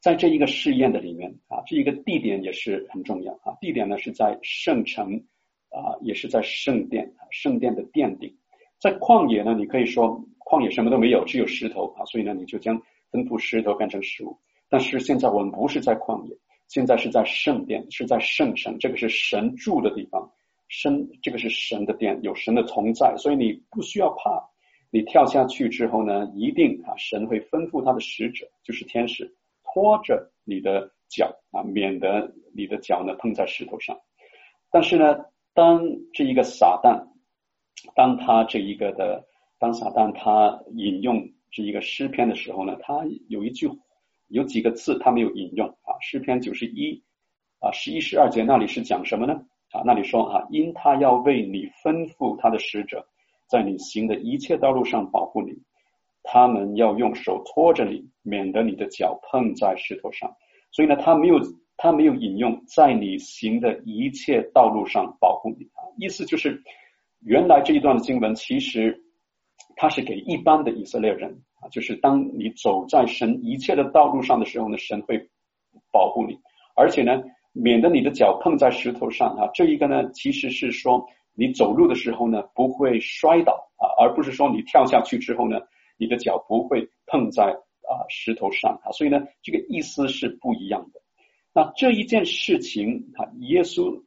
[0.00, 5.12] 在这一个试验的里面啊，这一个地点也是很重要啊，地点呢是在圣城
[5.68, 8.34] 啊，也是在圣殿，圣殿的殿顶。
[8.80, 12.80] 在旷野呢，你可以说旷野什么都没有，只有石头啊，所以呢，你就将
[13.12, 14.34] 吩咐石头变成食物。
[14.70, 16.34] 但是现在我们不是在旷野，
[16.68, 20.32] 现在是在圣殿，是在圣城，这个是神住的地方。
[20.68, 24.42] 神，这个是神的殿，有神的同在，所以你不需要怕。
[24.90, 29.30] 你跳下去之后呢，一定啊，神会吩咐他的使者，就是天使，
[29.64, 33.98] 拖着你的脚啊，免得你的脚呢碰在石头上。
[34.70, 35.82] 但是呢，当
[36.14, 37.06] 这一个撒旦，
[37.94, 39.27] 当他这一个的，
[39.58, 43.68] 当撒旦他引用这一个诗篇的时候呢，他有一句，
[44.28, 47.02] 有几个字他没有引用啊，诗篇九十一
[47.60, 49.34] 啊，十一十二节那里是讲什么呢？
[49.72, 53.06] 啊，那里说啊，因他要为你吩咐他的使者，
[53.48, 55.52] 在你行的一切道路上保护你，
[56.22, 60.30] 他们要用手托着你，免得你的脚碰在石头上。
[60.70, 61.40] 所以呢，他没有
[61.76, 66.62] 他没有引用在你行的一切道路上保护你啊，意思就是
[67.20, 69.02] 原来这一段的经文其实
[69.78, 71.30] 他是给一般的以色列人
[71.62, 75.30] 啊，就是当你走在神一切的道路上的时候呢，神会
[75.90, 76.38] 保护你，
[76.76, 77.22] 而且呢。
[77.54, 81.04] 免得你的脚碰在石头上啊，这一个呢，其实是说
[81.34, 85.58] 你走路的时候呢不会摔倒啊，而不是说你跳下去之后呢，
[85.96, 91.00] 你的脚不会碰在啊石头上啊，所以呢，这个意思是不一样的。
[91.52, 94.04] 那这一件事情啊，耶稣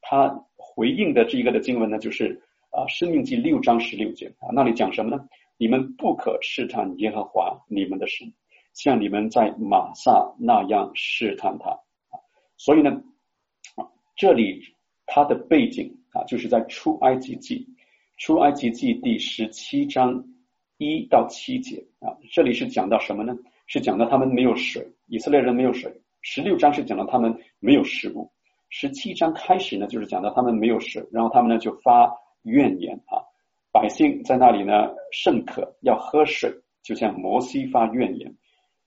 [0.00, 2.42] 他回应的这一个的经文呢，就是
[2.72, 5.28] 啊《生命记》六章十六节啊，那里讲什么呢？
[5.58, 8.32] 你们不可试探耶和华你们的神，
[8.72, 11.78] 像你们在玛撒那样试探他。
[12.56, 13.02] 所以呢，
[14.16, 14.74] 这里
[15.06, 17.68] 它的背景啊，就是在出埃及记，
[18.16, 20.24] 出埃及记第十七章
[20.78, 23.36] 一到七节啊，这里是讲到什么呢？
[23.66, 25.92] 是讲到他们没有水，以色列人没有水。
[26.22, 28.30] 十六章是讲到他们没有食物，
[28.70, 32.10] 十七章开始呢，就是讲到他们没有水，然后他们呢就发
[32.42, 33.22] 怨言啊，
[33.70, 38.36] 百姓在那里呢甚渴，要喝水，就像摩西发怨言：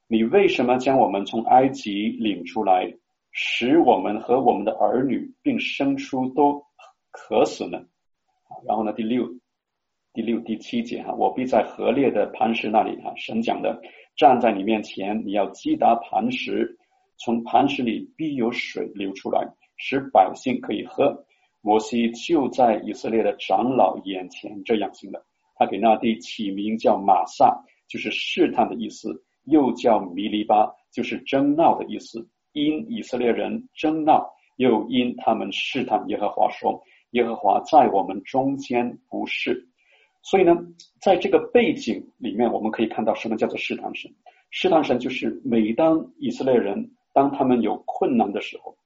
[0.08, 2.93] 你为什么将我们从埃及领出来，
[3.32, 6.64] 使我们和我们的儿女并牲畜都
[7.12, 7.84] 渴死呢？
[8.66, 9.28] 然后呢，第六、
[10.14, 13.82] 第六、第七节哈，我必在河裂的磐石那里哈，神讲的，
[14.16, 16.78] 站在你面前，你要击打磐石，
[17.18, 19.56] 从磐石里必有水流出来。
[19.78, 21.26] 使百姓可以喝。
[21.66, 25.26] 摩西就在以色列的长老眼前这样行的。
[25.55, 29.09] 他给那地起名叫玛萨，就是试探的意思；
[29.45, 32.30] 又叫米利巴，就是争闹的意思。
[32.53, 36.84] 因以色列人争闹，又因他们试探耶和华，说
[37.18, 39.68] ：“耶和华在我们中间不是。”
[40.22, 40.55] 所以呢，
[41.01, 44.13] 在这个背景里面，我们可以看到什么叫做试探神？
[44.51, 48.78] 试探神就是每当以色列人当他们有困难的时候。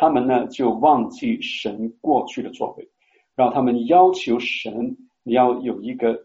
[0.00, 2.88] 他们呢就忘记神过去的作为，
[3.34, 6.24] 让他们要求神，你要有一个，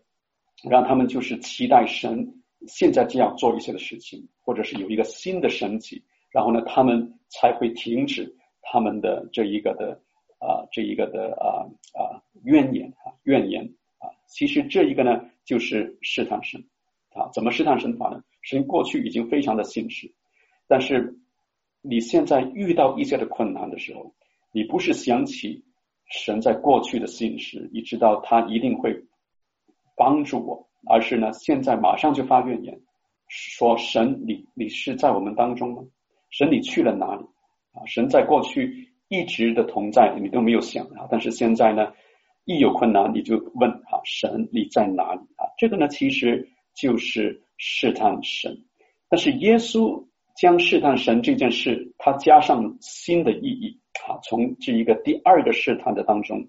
[0.69, 9.99] 让他们就是期待神现在这样做一些的事情，或者是有一个新的神迹，然后呢，他们才会停止他们的这一个的
[10.37, 11.65] 啊、这一个的啊
[11.99, 13.65] 啊、怨言啊怨言
[13.97, 16.63] 啊，其实这一个呢就是试探神
[17.15, 18.21] 啊，怎么试探神法呢？
[18.43, 20.13] 神过去已经非常的信实，
[20.67, 21.17] 但是。
[21.85, 24.15] 你现在遇到一些的困难的时候，
[24.53, 25.65] 你不是想起
[26.09, 29.03] 神在过去的信实，你知道他一定会
[29.97, 32.79] 帮助我，而是呢，现在马上就发怨言，
[33.27, 35.83] 说神你你是在我们当中吗？
[36.29, 37.25] 神你去了哪里？
[37.73, 41.91] 啊，神在过去一直的同在，你都没有想啊，但是现在呢，
[42.45, 45.51] 一有困难你就问啊，神你在哪里啊？
[45.57, 48.63] 这个呢，其实就是试探神，
[49.09, 50.07] 但是耶稣。
[50.35, 56.47] 将试探神这件事，他加上新的意义啊，从这一个第二个试探的当中，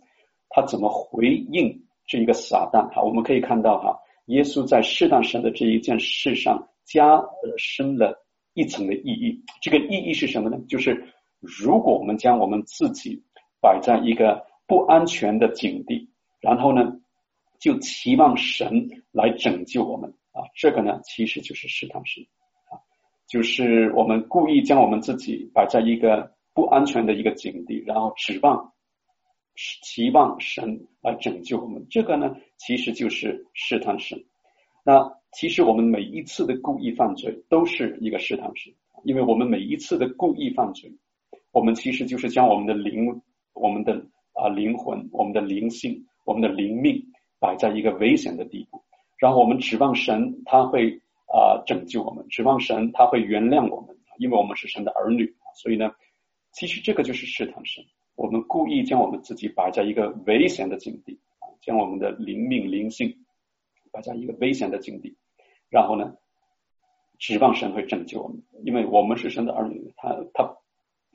[0.48, 2.88] 他怎么回应这一个撒旦？
[2.94, 7.22] 哈，我们可以看到哈，耶稣在试探神的这一件事上加
[7.58, 8.24] 深了
[8.54, 9.42] 一层的意义。
[9.60, 10.58] 这个意义是什么呢？
[10.68, 11.06] 就是
[11.40, 13.22] 如果我们将我们自己
[13.60, 16.08] 摆在一个不安全的境地，
[16.40, 17.00] 然后呢，
[17.58, 22.24] 就期望神来拯救我们啊，这个呢，其实就是试探神。
[23.26, 28.72] 就是我们故意将我们自己摆在一个不安全的一个境地，然后指望、
[29.56, 31.86] 期望神来拯救我们。
[31.90, 34.22] 这个呢，其实就是试探神。
[34.84, 38.72] 那其实我们每一次的故意犯罪都是一个试探神，
[39.04, 40.92] 因为我们每一次的故意犯罪，
[41.50, 43.22] 我们其实就是将我们的灵、
[43.54, 44.04] 我们的
[44.34, 47.02] 啊灵魂、我们的灵性、我们的灵命
[47.40, 48.82] 摆在一个危险的地步，
[49.18, 51.00] 然后我们指望神他会。
[51.26, 55.90] 啊、拯救我们，指望神他会原谅我们，因为我们是神的儿女，所以呢，
[56.52, 57.84] 其实这个就是试探神。
[58.14, 61.18] 我们故意将我们自己摆在一个危险的境地，
[61.60, 63.12] 将我们的灵命灵性
[63.90, 65.16] 摆在一个危险的境地，
[65.68, 66.14] 然后呢，
[67.18, 70.56] 指望神会拯救我们，因为我们是神的儿女，他他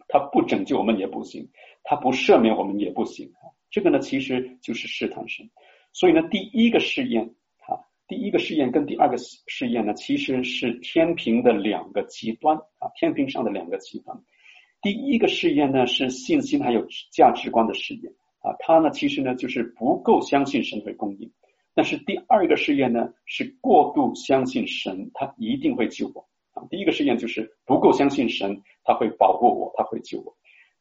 [0.10, 1.49] 他不拯救我们也不行，
[1.84, 3.32] 他不赦免我们也不行。
[3.72, 5.49] 这个呢，其实就是试探神。
[5.93, 7.34] 所以呢，第一个试验。
[8.10, 14.20] 第一个试验跟第二个试验呢，其实是天平的两个极端啊，天平上的两个极端。
[14.82, 21.32] 第一个试验呢是信心还有价值观的试验啊，它呢其实呢就是不够相信神会供应。
[21.76, 26.66] 但是第二个试验呢是过度相信神，他一定会救我啊。
[26.72, 30.36] 第一个试验就是不够相信神，他会保护我，他会救我。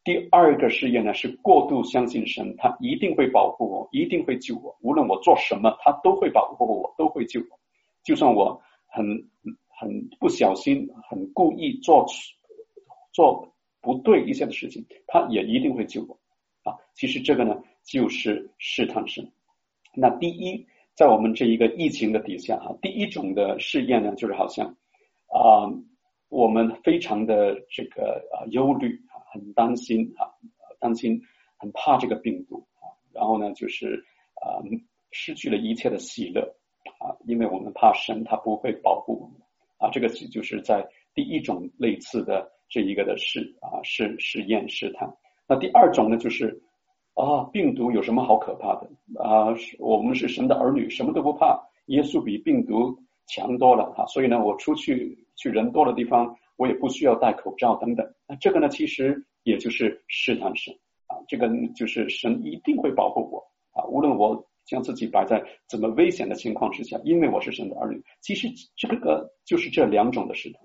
[0.08, 7.60] 第二个试验呢，是过度相信神，他一定会保护我，一定会救我，无论我做什么，他都会保护我，都会救我。
[8.02, 9.04] 就算我很
[9.68, 12.06] 很不小心，很故意做
[13.12, 16.18] 做不对一些的事情，他也一定会救我。
[16.62, 19.30] 啊，其实这个呢，就是试探神。
[19.92, 24.74] 那第一，在我们这一个疫情的底下啊，第一种的试验呢，就是好像
[25.26, 25.68] 啊，
[26.30, 28.98] 我们非常的这个啊忧虑。
[29.32, 30.30] 很担心啊，
[30.80, 31.20] 担心，
[31.56, 34.04] 很怕这个病毒啊，然后呢，就是
[34.34, 34.62] 啊，
[35.10, 36.42] 失去了一切的喜乐
[37.00, 39.36] 啊，因为我们怕神他不会保护我们
[39.78, 45.12] 啊，这个就是在第一种类似的这一个的试啊，试试验试探。
[45.46, 46.62] 那第二种呢，就是
[47.14, 48.88] 啊，病毒有什么好可怕的
[49.22, 49.48] 啊？
[49.78, 56.36] 我们是神的儿女，什么都不怕，耶稣比病毒强多了啊，所以呢，我出去去人多的地方。
[56.58, 60.74] 我也不需要戴口罩等等，那这个呢，其实也就是试探神
[61.06, 63.38] 啊，这个就是神一定会保护我
[63.80, 68.02] 啊，无论我将自己摆在怎么危险的情况之下，因为我是神的儿女。
[68.20, 70.60] 其实这个就是这两种的试探。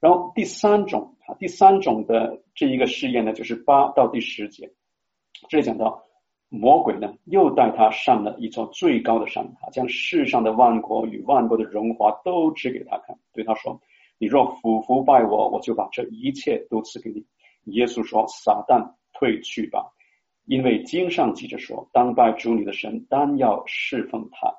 [0.00, 4.68] 然后第三种啊，第三种的这一个试验呢，就是八到第十节，
[5.48, 6.02] 这里讲到
[6.48, 13.80] 魔鬼呢又带他上了一座最高的山啊，将世上的万国与万国的荣华都指给他看，对他说
[14.20, 17.24] ：“你若俯伏拜我，我就把这一切都赐给你。”
[17.72, 19.92] 耶稣说：“撒旦退去吧，
[20.44, 24.54] 因为经上记着说，当拜主你的神，当要侍奉他。”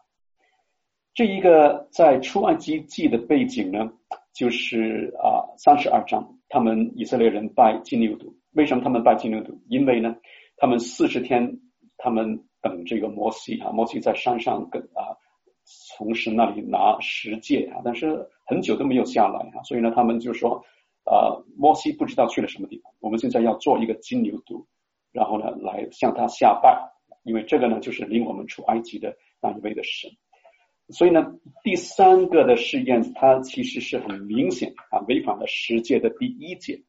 [1.14, 3.91] 这一个在出埃及记的背景呢，
[4.34, 8.34] 就是啊三十二章，他们以色列人拜金牛犊。
[8.53, 9.59] 为什么他们拜金牛犊？
[9.68, 10.16] 因为呢，
[10.57, 11.59] 他们四十天，
[11.97, 15.16] 他们等这个摩西啊，摩西在山上跟啊
[15.97, 20.63] 从神那里拿十诫啊，但是很久都没有下来啊，所以呢，他们就说
[21.05, 22.91] 啊，摩西不知道去了什么地方。
[22.99, 24.65] 我们现在要做一个金牛犊，
[25.11, 26.78] 然后呢，来向他下拜，
[27.24, 30.11] 因为这个呢，就是领我们出埃及的那一位的神。
[30.89, 31.26] 所以呢，
[31.63, 36.84] 第三个的试验，它其实是很明显啊，违反了十诫的第一诫。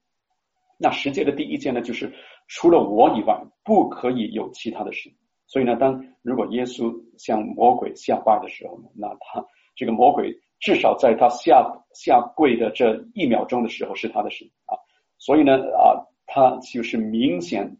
[0.79, 2.13] 那十诫的第一诫呢，就是
[2.49, 5.13] 除了我以外，不可以有其他的神。
[5.53, 9.45] 所以呢，当如果耶稣向魔鬼下拜的时候呢，那他
[9.77, 14.73] 这个魔鬼至少在他下下跪的这一秒钟的时候是他的神啊。
[15.19, 17.77] 所以呢，啊，他就是明显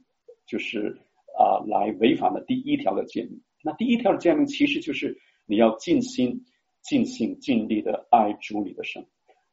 [0.47, 1.01] 就是
[1.39, 3.41] 啊，来违反了第一条的诫命。
[3.63, 5.19] 那第一条的诫命其实就是。
[5.45, 6.45] 你要尽心、
[6.83, 9.05] 尽性、尽力的爱主你的神。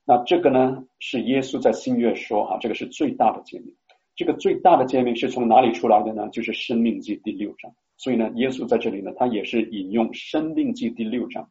[0.05, 3.75] 那这个呢，是耶稣在新约说啊，这个是最大的诫命。
[4.15, 6.29] 这个最大的诫命是从哪里出来的呢？
[6.29, 7.73] 就是《生命记》第六章。
[7.99, 11.47] 所以呢，耶稣在这里呢，他也是引用《申命记》第六章，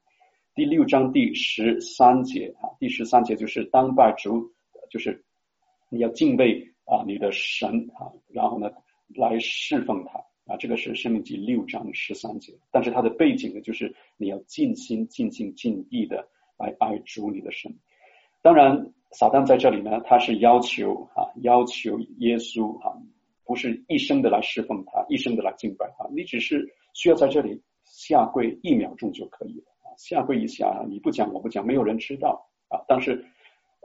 [0.54, 4.50] 第六章第十三节啊，第十三节就是当拜主，
[4.90, 5.24] 就是
[5.90, 8.68] 你要敬畏啊你的神啊，然后呢
[9.14, 10.18] 来侍奉他。
[10.48, 16.26] 啊，这个是《申命记》六章十三节，但是它的背景呢，就是你要尽心、尽心、尽意的
[16.56, 17.70] 来爱主你的神。
[18.40, 22.96] 当然，撒旦在这里呢，他是要求啊，要求耶稣啊，
[23.48, 33.24] 不是一生的来侍奉他，一生的来敬拜他，你只是需要在这里下跪一秒钟就可以了啊，下跪一下，你不讲我不讲，没有人知道啊，但是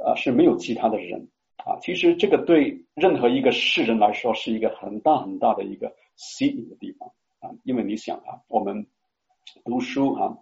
[0.06, 1.80] 啊是没有其他的人啊。
[1.82, 5.92] 其实这个对任何一个世人来说是一个很大很大的一个。
[6.16, 7.10] 吸引的地方
[7.40, 8.86] 啊，因为你想啊，我们
[9.66, 10.38] 读书啊，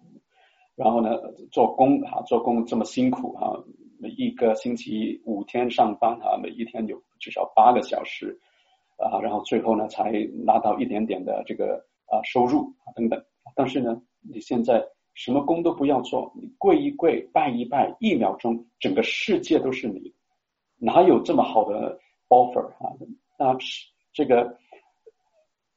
[0.76, 1.18] 然后呢
[1.50, 3.56] 做工啊，做工这么辛苦啊，
[3.98, 8.38] 每一个星期五天上班啊，每一天有至少八个小时
[9.02, 10.12] 啊，然后最后呢才
[10.46, 13.22] 拿到一点点的这个啊收入啊等等。
[13.56, 14.84] 但是呢，你现在
[15.14, 20.14] 什么工都不要做，你跪一跪，拜一拜，一秒钟，整个世界都是你，
[20.78, 22.00] 哪有这么好的
[22.30, 22.94] offer 啊？
[23.38, 24.58] 那是这个。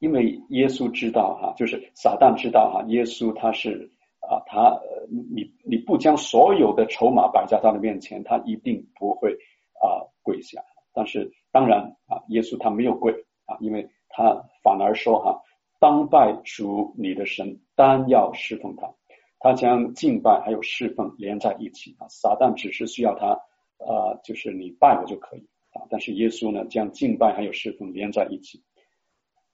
[0.01, 4.79] 因为耶稣知道哈，就是撒旦知道哈，耶稣他是啊，他
[5.35, 9.33] 你你不将所有的筹码摆在他的面前，他一定不会
[9.81, 10.63] 啊跪下。
[10.93, 11.79] 但是当然
[12.09, 13.13] 啊，耶稣他没有跪
[13.47, 15.41] 啊，因为他反而说哈，
[15.79, 18.93] 当拜主你的神，单要侍奉他。
[19.39, 22.09] 他将敬拜还有侍奉连在一起啊。
[22.09, 23.29] 撒旦只是需要他
[23.79, 28.61] 啊，就是你拜我就可以啊，但是耶稣呢，将敬拜还有侍奉连在一起。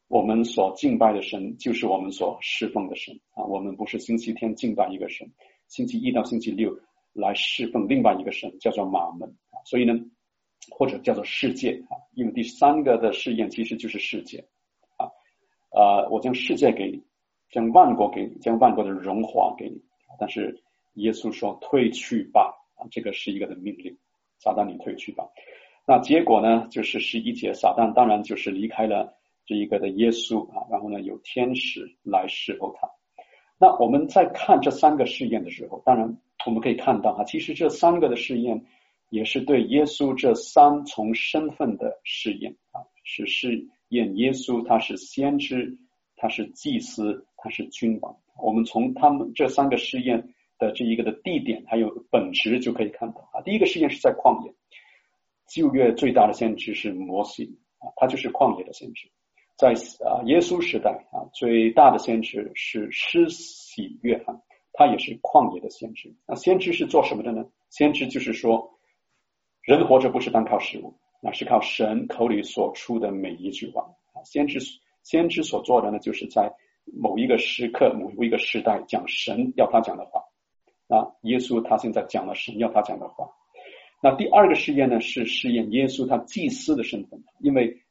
[0.08, 3.44] 我们所敬拜的神就是我们所侍奉的神啊！
[3.44, 5.30] 我们不是星期天敬拜一个神，
[5.68, 6.74] 星期一到星期六
[7.12, 9.62] 来侍奉另外一个神，叫做马门啊。
[9.64, 9.94] 所以呢，
[10.70, 14.38] 或者叫做世界啊，因为第三个的试验其实就是世界
[14.96, 15.10] 啊。
[15.70, 17.02] 呃，我将世界给你，
[17.50, 19.80] 将万国给你，将万国的荣华给你。
[20.18, 20.62] 但是
[20.94, 23.96] 耶稣说：“退去吧！”啊，这个是一个的命令，
[24.38, 25.28] 撒旦你退去吧。
[25.86, 29.16] 那结果呢，就是十一节，撒旦当然就是离开了。
[29.46, 32.88] 这一个的耶稣啊，然后呢，有天使来侍候他。
[33.58, 36.16] 那我们在看这三个试验的时候，当然
[36.46, 38.64] 我们可以看到哈，其实这三个的试验
[39.10, 45.76] 也是对耶稣这三重身份的试验啊，是试验耶稣他是先知，
[46.16, 48.16] 他是祭司，他是君王。
[48.42, 54.54] 我们从他们这三个试验的这一个的地点还有本质就可以看到啊，第一个试验是在旷野，
[55.46, 59.10] 旧约最大的先知是摩西啊，他就是旷野的先知。
[59.56, 59.74] 在
[60.06, 64.40] 啊，耶稣时代啊，最大的先知是施洗约翰，
[64.72, 66.14] 他也是旷野的先知。
[66.26, 67.44] 那先知是做什么的呢？
[67.68, 68.78] 先知就是说，
[69.62, 73.86] 人活着不是单靠食物，那是靠神口里所出的每一句话。
[74.24, 74.58] 先知
[75.02, 76.52] 先知所做的呢，就是在
[76.84, 80.22] 某一个时刻、某一个时代讲神要他讲的话。
[80.86, 83.30] 那耶稣他现在讲了神要他讲的话。
[84.02, 87.82] 那第二个试验呢，是试验耶稣他祭司的身份，因为。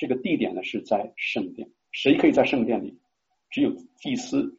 [0.00, 2.96] 这个地点呢，是在圣殿，谁可以在圣殿里？
[3.50, 4.56] 只有祭司，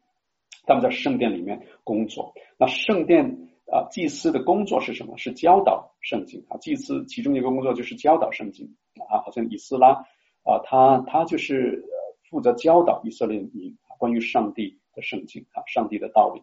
[0.68, 2.34] 他们在圣殿里面工作。
[2.58, 5.18] 那圣殿啊，祭司的工作是什么？
[5.18, 6.58] 是教导圣经啊。
[6.58, 8.76] 祭司其中一个工作就是教导圣经
[9.08, 9.92] 啊，好像以斯拉
[10.44, 11.86] 啊，他他就是
[12.30, 16.42] 负责教导以色列民关于上帝的圣经啊，上帝的道理。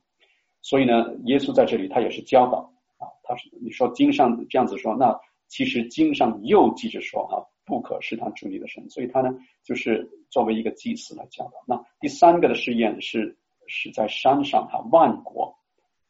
[0.63, 5.19] 所以呢，耶稣在这里他也是教导啊，他是你说经上这样子说，那
[5.49, 11.53] 其实经上又记着说啊，不可试探主你的神，所以他呢就是作为一个祭司来教导。
[11.67, 15.57] 那第三个的试验是是在山上哈，万国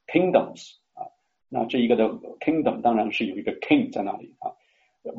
[0.07, 0.77] kingdoms。
[1.49, 2.09] 那这一个的
[2.41, 4.51] kingdom 当然是有一个 king 在那里啊，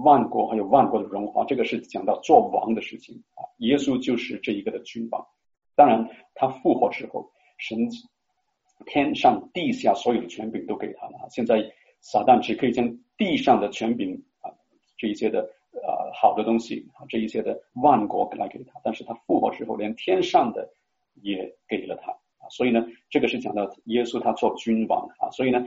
[0.03, 3.47] 万国还有万国的荣华，这个是讲到做王的事情啊。
[3.59, 5.25] 耶稣就是这一个的君王，
[5.73, 6.05] 当然
[6.35, 7.89] 他复活之后，神
[8.85, 11.13] 天上地下所有的权柄都给他了。
[11.29, 11.63] 现在
[12.01, 14.51] 撒旦只可以将地上的权柄啊，
[14.97, 15.39] 这一些的
[15.71, 20.69] 呃好的东西啊，这一些的万国来给他，但是他复活之后，连天上的
[21.21, 22.49] 也给了他啊。
[22.49, 25.65] 所以呢，这个是讲到耶稣他做君王啊，所以呢。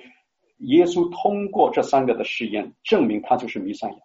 [0.60, 3.96] 耶稣通过这三个的试验，证明他就是弥赛亚。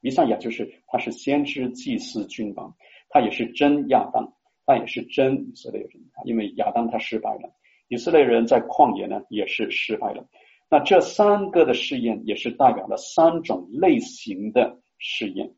[0.00, 2.74] 弥赛亚就是他是先知、祭司、君王，
[3.08, 4.34] 他也是真亚当，
[4.66, 5.90] 他也是真以色列人。
[6.24, 7.50] 因为亚当他失败了，
[7.88, 10.28] 以色列人在旷野呢也是失败了。
[10.70, 15.52] 那这三个的试验也是代表了三种类型的试验。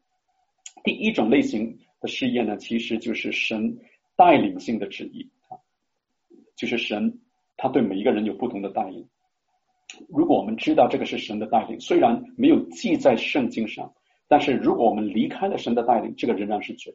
[0.85, 3.79] 第一种类型的试验呢，其实就是神
[4.17, 5.59] 带领性的旨意啊，
[6.55, 7.21] 就是神
[7.57, 9.09] 他对每一个人有不同的带领。
[10.09, 13.93] 如果我们知道这个是神的带领，虽然没有记在圣经上，
[14.29, 16.95] 但是如果我们离开了神的带领，这个仍然是罪。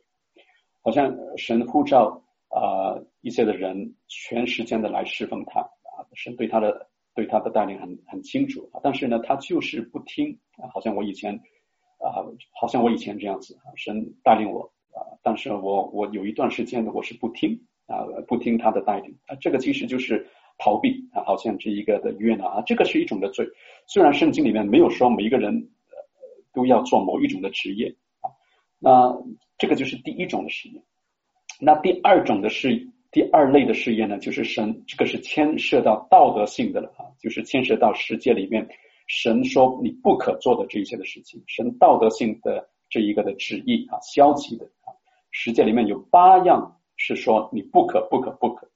[0.82, 11.36] 好像神呼召啊、呃、一些的人全时间的来侍奉他啊，神对他的对他的带领很很清楚，但是呢，他就是不听啊，好像我以前
[12.00, 12.26] 啊，
[12.60, 14.62] 好像我以前这样子，神带领我
[14.94, 20.28] 啊，但是我我有一段时间呢，我是不听啊，不听他的带领啊，这个其实就是。
[20.64, 23.44] 逃避啊，好像这一个的约拿啊，这个是一种的罪。
[23.88, 25.72] 虽然圣经里面没有说每一个人
[26.54, 28.30] 都要做某一种的职业啊，
[28.78, 29.18] 那
[29.58, 30.84] 这个就是第一种的试验。
[31.60, 38.70] 那第二种的是，第二类的事业呢，就是神这个是牵涉到道德性的了啊，就是牵涉到世界里面
[39.08, 44.94] 神说你不可做的这一些的事情，神道德性的这一个的旨意啊，消极的啊，
[45.32, 48.70] 世界里面有八样是说你不可不可不可，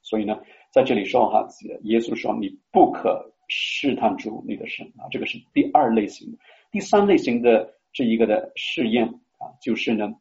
[0.00, 0.38] 所以呢。
[0.74, 1.46] 在这里说哈，
[1.84, 6.38] 耶稣说你不可试探主你的神啊，这个是第二类型的。
[6.72, 9.06] 第三类型的这一个的试验
[9.38, 10.12] 啊，就是呢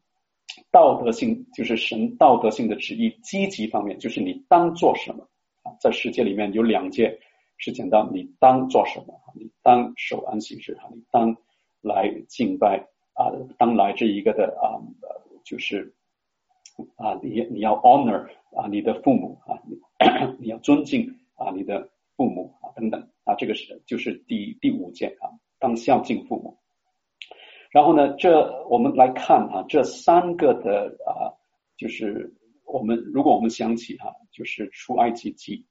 [0.70, 5.28] 道德性，就是神道德性的旨意，积极方面就是你当做什么
[5.64, 5.74] 啊？
[5.80, 7.18] 在世界里面有两件
[7.58, 11.36] 是讲到你当做什么，你当守安息日哈，你当
[11.82, 14.78] 来敬拜啊，当来这一个的啊，
[15.44, 15.96] 就是
[16.96, 19.58] 啊，你你要 honor 啊你的父母啊。
[20.40, 23.08] 你要尊敬啊，你的父母啊，等等。
[23.24, 26.58] 啊，这个是就是第第五件啊，当孝敬父母。
[27.72, 31.32] 然后呢，这我们来看啊，这三个的啊，
[31.78, 32.36] 就是
[32.66, 35.66] 我们如果我们想起哈、啊，就是出埃及记，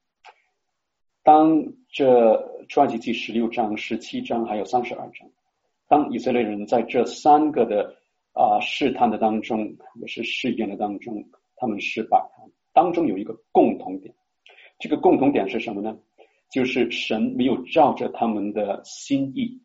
[1.22, 5.28] 当这出埃及记十六章、十七章还有三十二章，
[5.88, 7.94] 当以色列人在这三个的
[8.32, 11.22] 啊试探的当中，也是试验的当中，
[11.56, 12.18] 他们失败，
[12.72, 14.14] 当中有一个共同点。
[14.78, 15.96] 这个共同点是什么呢？
[16.50, 19.62] 就是神没有照着他们的心意，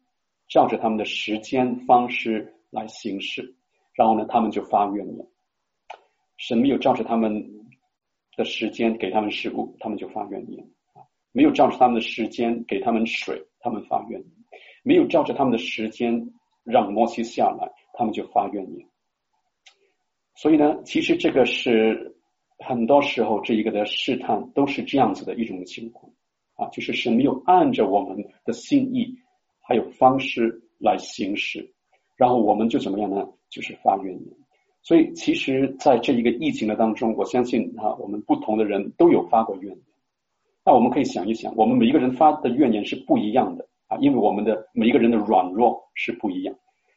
[0.48, 3.56] 照着他们的时间方式来行事，
[3.94, 5.28] 然后呢，他们就发怨言。
[6.38, 7.46] 神没有照着他们
[8.38, 10.64] 的时间给他们食物，他们就发怨言；
[11.32, 14.30] 没有照着他们的时间给他们水，他们发怨言；
[14.84, 16.30] 没有照着他们的时间
[16.64, 18.88] 让摩西下来，他们就发怨言。
[20.36, 22.14] 所以呢，其实这个是。
[22.60, 26.12] 很多时候，这一个的试探都是这样子的一种情况
[26.56, 29.16] 啊，就是神没有按着我们的心意
[29.62, 31.74] 还有方式来行事，
[32.16, 33.28] 然后我们就怎么样呢？
[33.50, 34.36] 就是发怨言。
[34.82, 39.84] 所以，其实在这一个疫情的当中，我相信啊，我们不同的人都有发过怨言。
[40.66, 46.56] 那我们可以想一想，我们每一个人发的怨言是不一样的啊，因为我们的每一个人的软弱是不一样。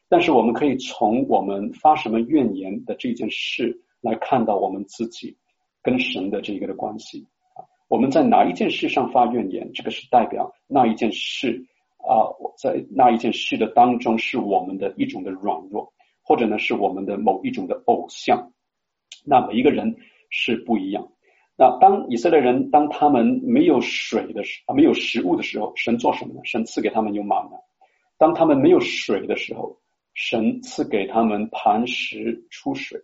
[0.08, 5.36] 但是，我们可以从我们发什么怨言的这件事来看到我们自己。
[5.82, 11.64] 跟神的这个的关系啊，我们在哪一件事上发怨言，这个是代表那一件事
[11.98, 12.28] 啊，
[12.58, 18.52] 在那一件事的当中是我们的一种的软弱，或者呢是我们的某一种的偶像。
[19.24, 19.96] 那每一个人
[20.30, 21.12] 是不一样。
[21.56, 26.40] 那当以色列人当他们没有水的时啊，没有食物的时候，神做什么呢？
[26.44, 27.50] 神赐给他们有马呢。
[28.16, 29.78] 当他们没有水的时候，
[30.14, 33.00] 神赐给他们磐石出水。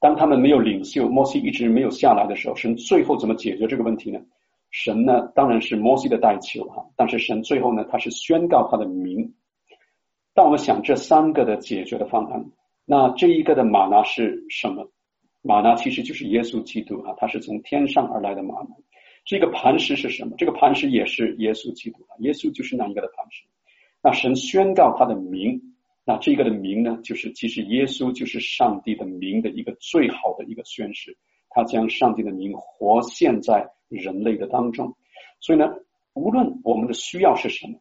[0.00, 4.18] 当他们没有领袖，摩西一直没有下来的时候，神最后怎么解决这个问题呢？
[4.70, 9.34] 神呢，当然是摩西的代求哈，但是神最后呢，他是宣告他的名。
[10.32, 12.46] 当我们想这三个的解决的方案，
[12.86, 14.90] 那这一个的玛拿是什么？
[15.42, 18.68] 玛拿其实就是耶稣基督啊，他是从天上而来的玛拿。
[19.24, 20.34] 这个磐石是什么？
[20.38, 23.44] 这个磐石也是耶稣基督啊，耶稣就是那一个的磐石。
[24.02, 25.69] 那神宣告他的名，
[26.10, 31.16] 那这个的名呢，就是其实耶稣就是上帝的名的一个最好的一个宣示，
[31.50, 34.96] 他将上帝的名活现在人类的当中。
[35.38, 35.72] 所以呢，
[36.14, 37.78] 无论我们的需要是什么，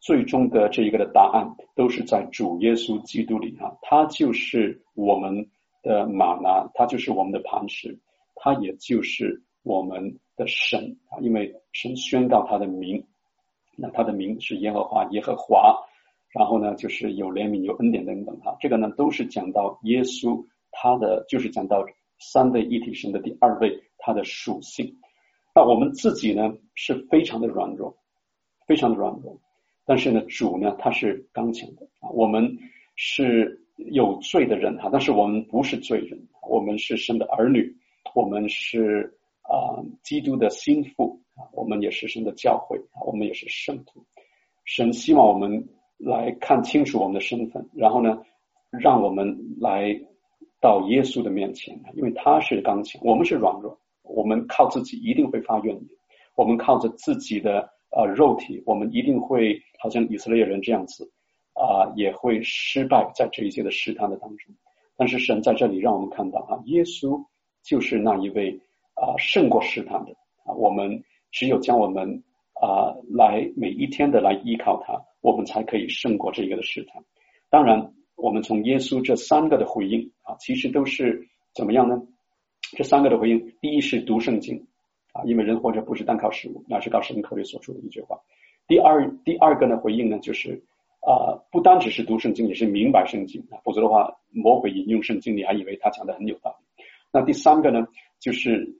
[0.00, 5.48] 最终的这一个的答案都是在主耶稣基督里啊，他就是我们
[5.84, 7.96] 的玛拿，他就是我们的磐石，
[8.34, 13.06] 他也就是我们的神啊，因为神宣告他的名。
[13.76, 15.78] 那他的名是耶和华，耶和华，
[16.32, 21.84] 然后呢，就是有怜悯、有恩典等等哈，这个呢都是讲到耶稣，他的就是讲到
[22.18, 24.96] 三位一体神的第二位，他的属性。
[25.54, 27.96] 那我们自己呢是非常的软弱，
[28.66, 29.40] 非常的软弱，
[29.84, 32.58] 但是呢主呢他是刚强的啊，我们
[32.94, 36.16] 是有罪的人哈，但是我们不是罪人，
[36.48, 37.74] 我们是神的儿女，
[38.14, 39.12] 我们是
[39.42, 41.42] 啊、基督的心腹啊。
[41.52, 44.04] 我们也是神的教会，我们也是圣徒。
[44.64, 45.68] 神希望我们
[46.00, 48.18] 来看清楚我们的身份，然后呢，
[48.70, 49.94] 让我们来
[50.60, 55.84] 到耶稣的面前，因为他是刚强，我们是软弱，我们靠自己一定会发怨言，
[56.34, 61.10] 我们靠着自己的呃肉体，我们一定会好像以色列人这样子
[61.54, 64.54] 啊、也会失败在这一些的试探的当中。
[64.96, 67.22] 但是神在这里让我们看到啊，耶稣
[67.62, 68.58] 就是那一位
[68.94, 70.12] 啊、胜过试探的
[70.44, 71.02] 啊，我们。
[71.32, 72.24] 只有将我们
[72.60, 77.02] 啊、来每一天的来依靠他，我们才可以胜过这个的试探。
[77.48, 82.02] 当然，我们从耶稣这三个的回应啊，其实都是怎么样呢？
[82.76, 84.66] 这三个的回应，第一是读圣经
[85.12, 88.18] 啊，因为人活着不是单靠食物，那是靠神口里所出的一句话。
[88.66, 90.62] 第二，第二个呢回应呢，就是
[91.00, 96.84] 啊，不单只是读圣经，也是明白圣经啊，否则的话，魔鬼引用圣经，你还以为他讲的很有道理。
[97.12, 97.86] 那第三个呢，
[98.18, 98.76] 就是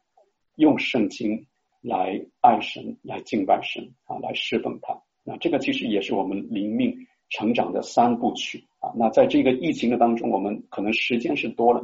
[0.56, 1.46] 用圣经。
[1.82, 5.00] 来爱神，来敬拜神啊，来侍奉他。
[5.38, 6.94] 这个其实也是我们灵命
[7.28, 8.92] 成长的三部曲啊。
[8.96, 11.80] 那在这个疫情的当中，我们可能时间是多了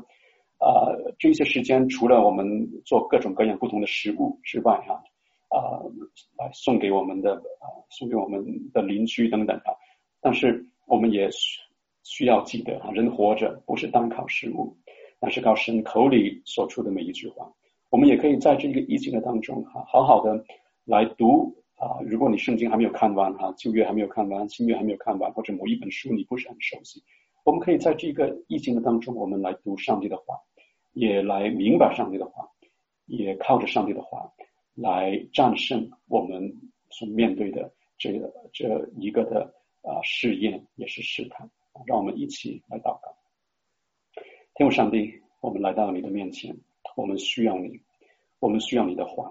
[0.59, 0.91] 啊。
[1.19, 4.95] 这些时间除了我们做各种各样不同的食物之外，哈
[5.49, 5.81] 啊，
[6.39, 9.73] 来送给我们的啊，送给我们的邻居等等啊。
[10.21, 11.29] 但是我们也
[12.03, 14.77] 需要记得啊，人活着不是单靠食物，
[15.21, 17.53] 而是靠神口里所出的每一句话。
[17.91, 20.45] 我们也可以在这个疫情的当中哈，好好的
[20.85, 22.01] 来读啊。
[22.05, 27.03] 如果你圣经还没有看完哈，旧约还没有看完，新约还没有看完，或者某一本书你不是很熟悉，
[27.45, 30.37] 我们可以在这个疫情的当中，我们来读上帝的话，
[30.93, 32.49] 也来明白上帝的话，
[33.07, 34.31] 也靠着上帝的话
[34.75, 36.53] 来战胜我们
[36.91, 39.43] 所面对的这个这一个的
[39.83, 41.49] 啊试验，也是试探。
[41.85, 43.15] 让我们一起来祷告，
[44.55, 46.57] 天父上帝，我们来到你的面前。
[46.97, 47.79] 我们需要你，
[48.39, 49.31] 我们需要你的话，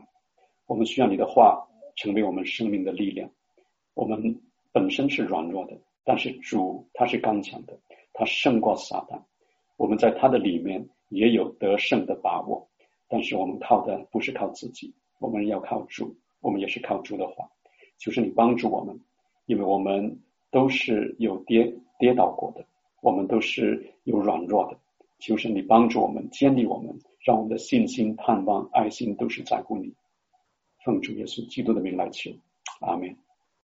[0.68, 3.30] 我们需要你的话成为我们生命的力量。
[3.94, 4.42] 我们
[4.72, 7.78] 本身是软弱的，但是主他是刚强的，
[8.14, 9.20] 他胜过撒旦。
[9.78, 12.68] 我们在他的里面也有得胜的把握，
[13.08, 17.50] 但是我们靠的不是靠自己，我们要靠主，我们也是靠主的话。
[17.98, 19.00] 就是你帮助我们，
[19.46, 20.20] 因为我们
[20.52, 22.66] 都是有跌跌倒过的，
[23.02, 24.78] 我们都是有软弱的。
[25.18, 26.94] 就是你帮助我们，建立我们。
[27.26, 29.92] 让我们的信心、盼望、爱心都是在乎你。
[30.86, 32.30] 奉主耶稣基督的名来求，
[32.82, 33.25] 阿门。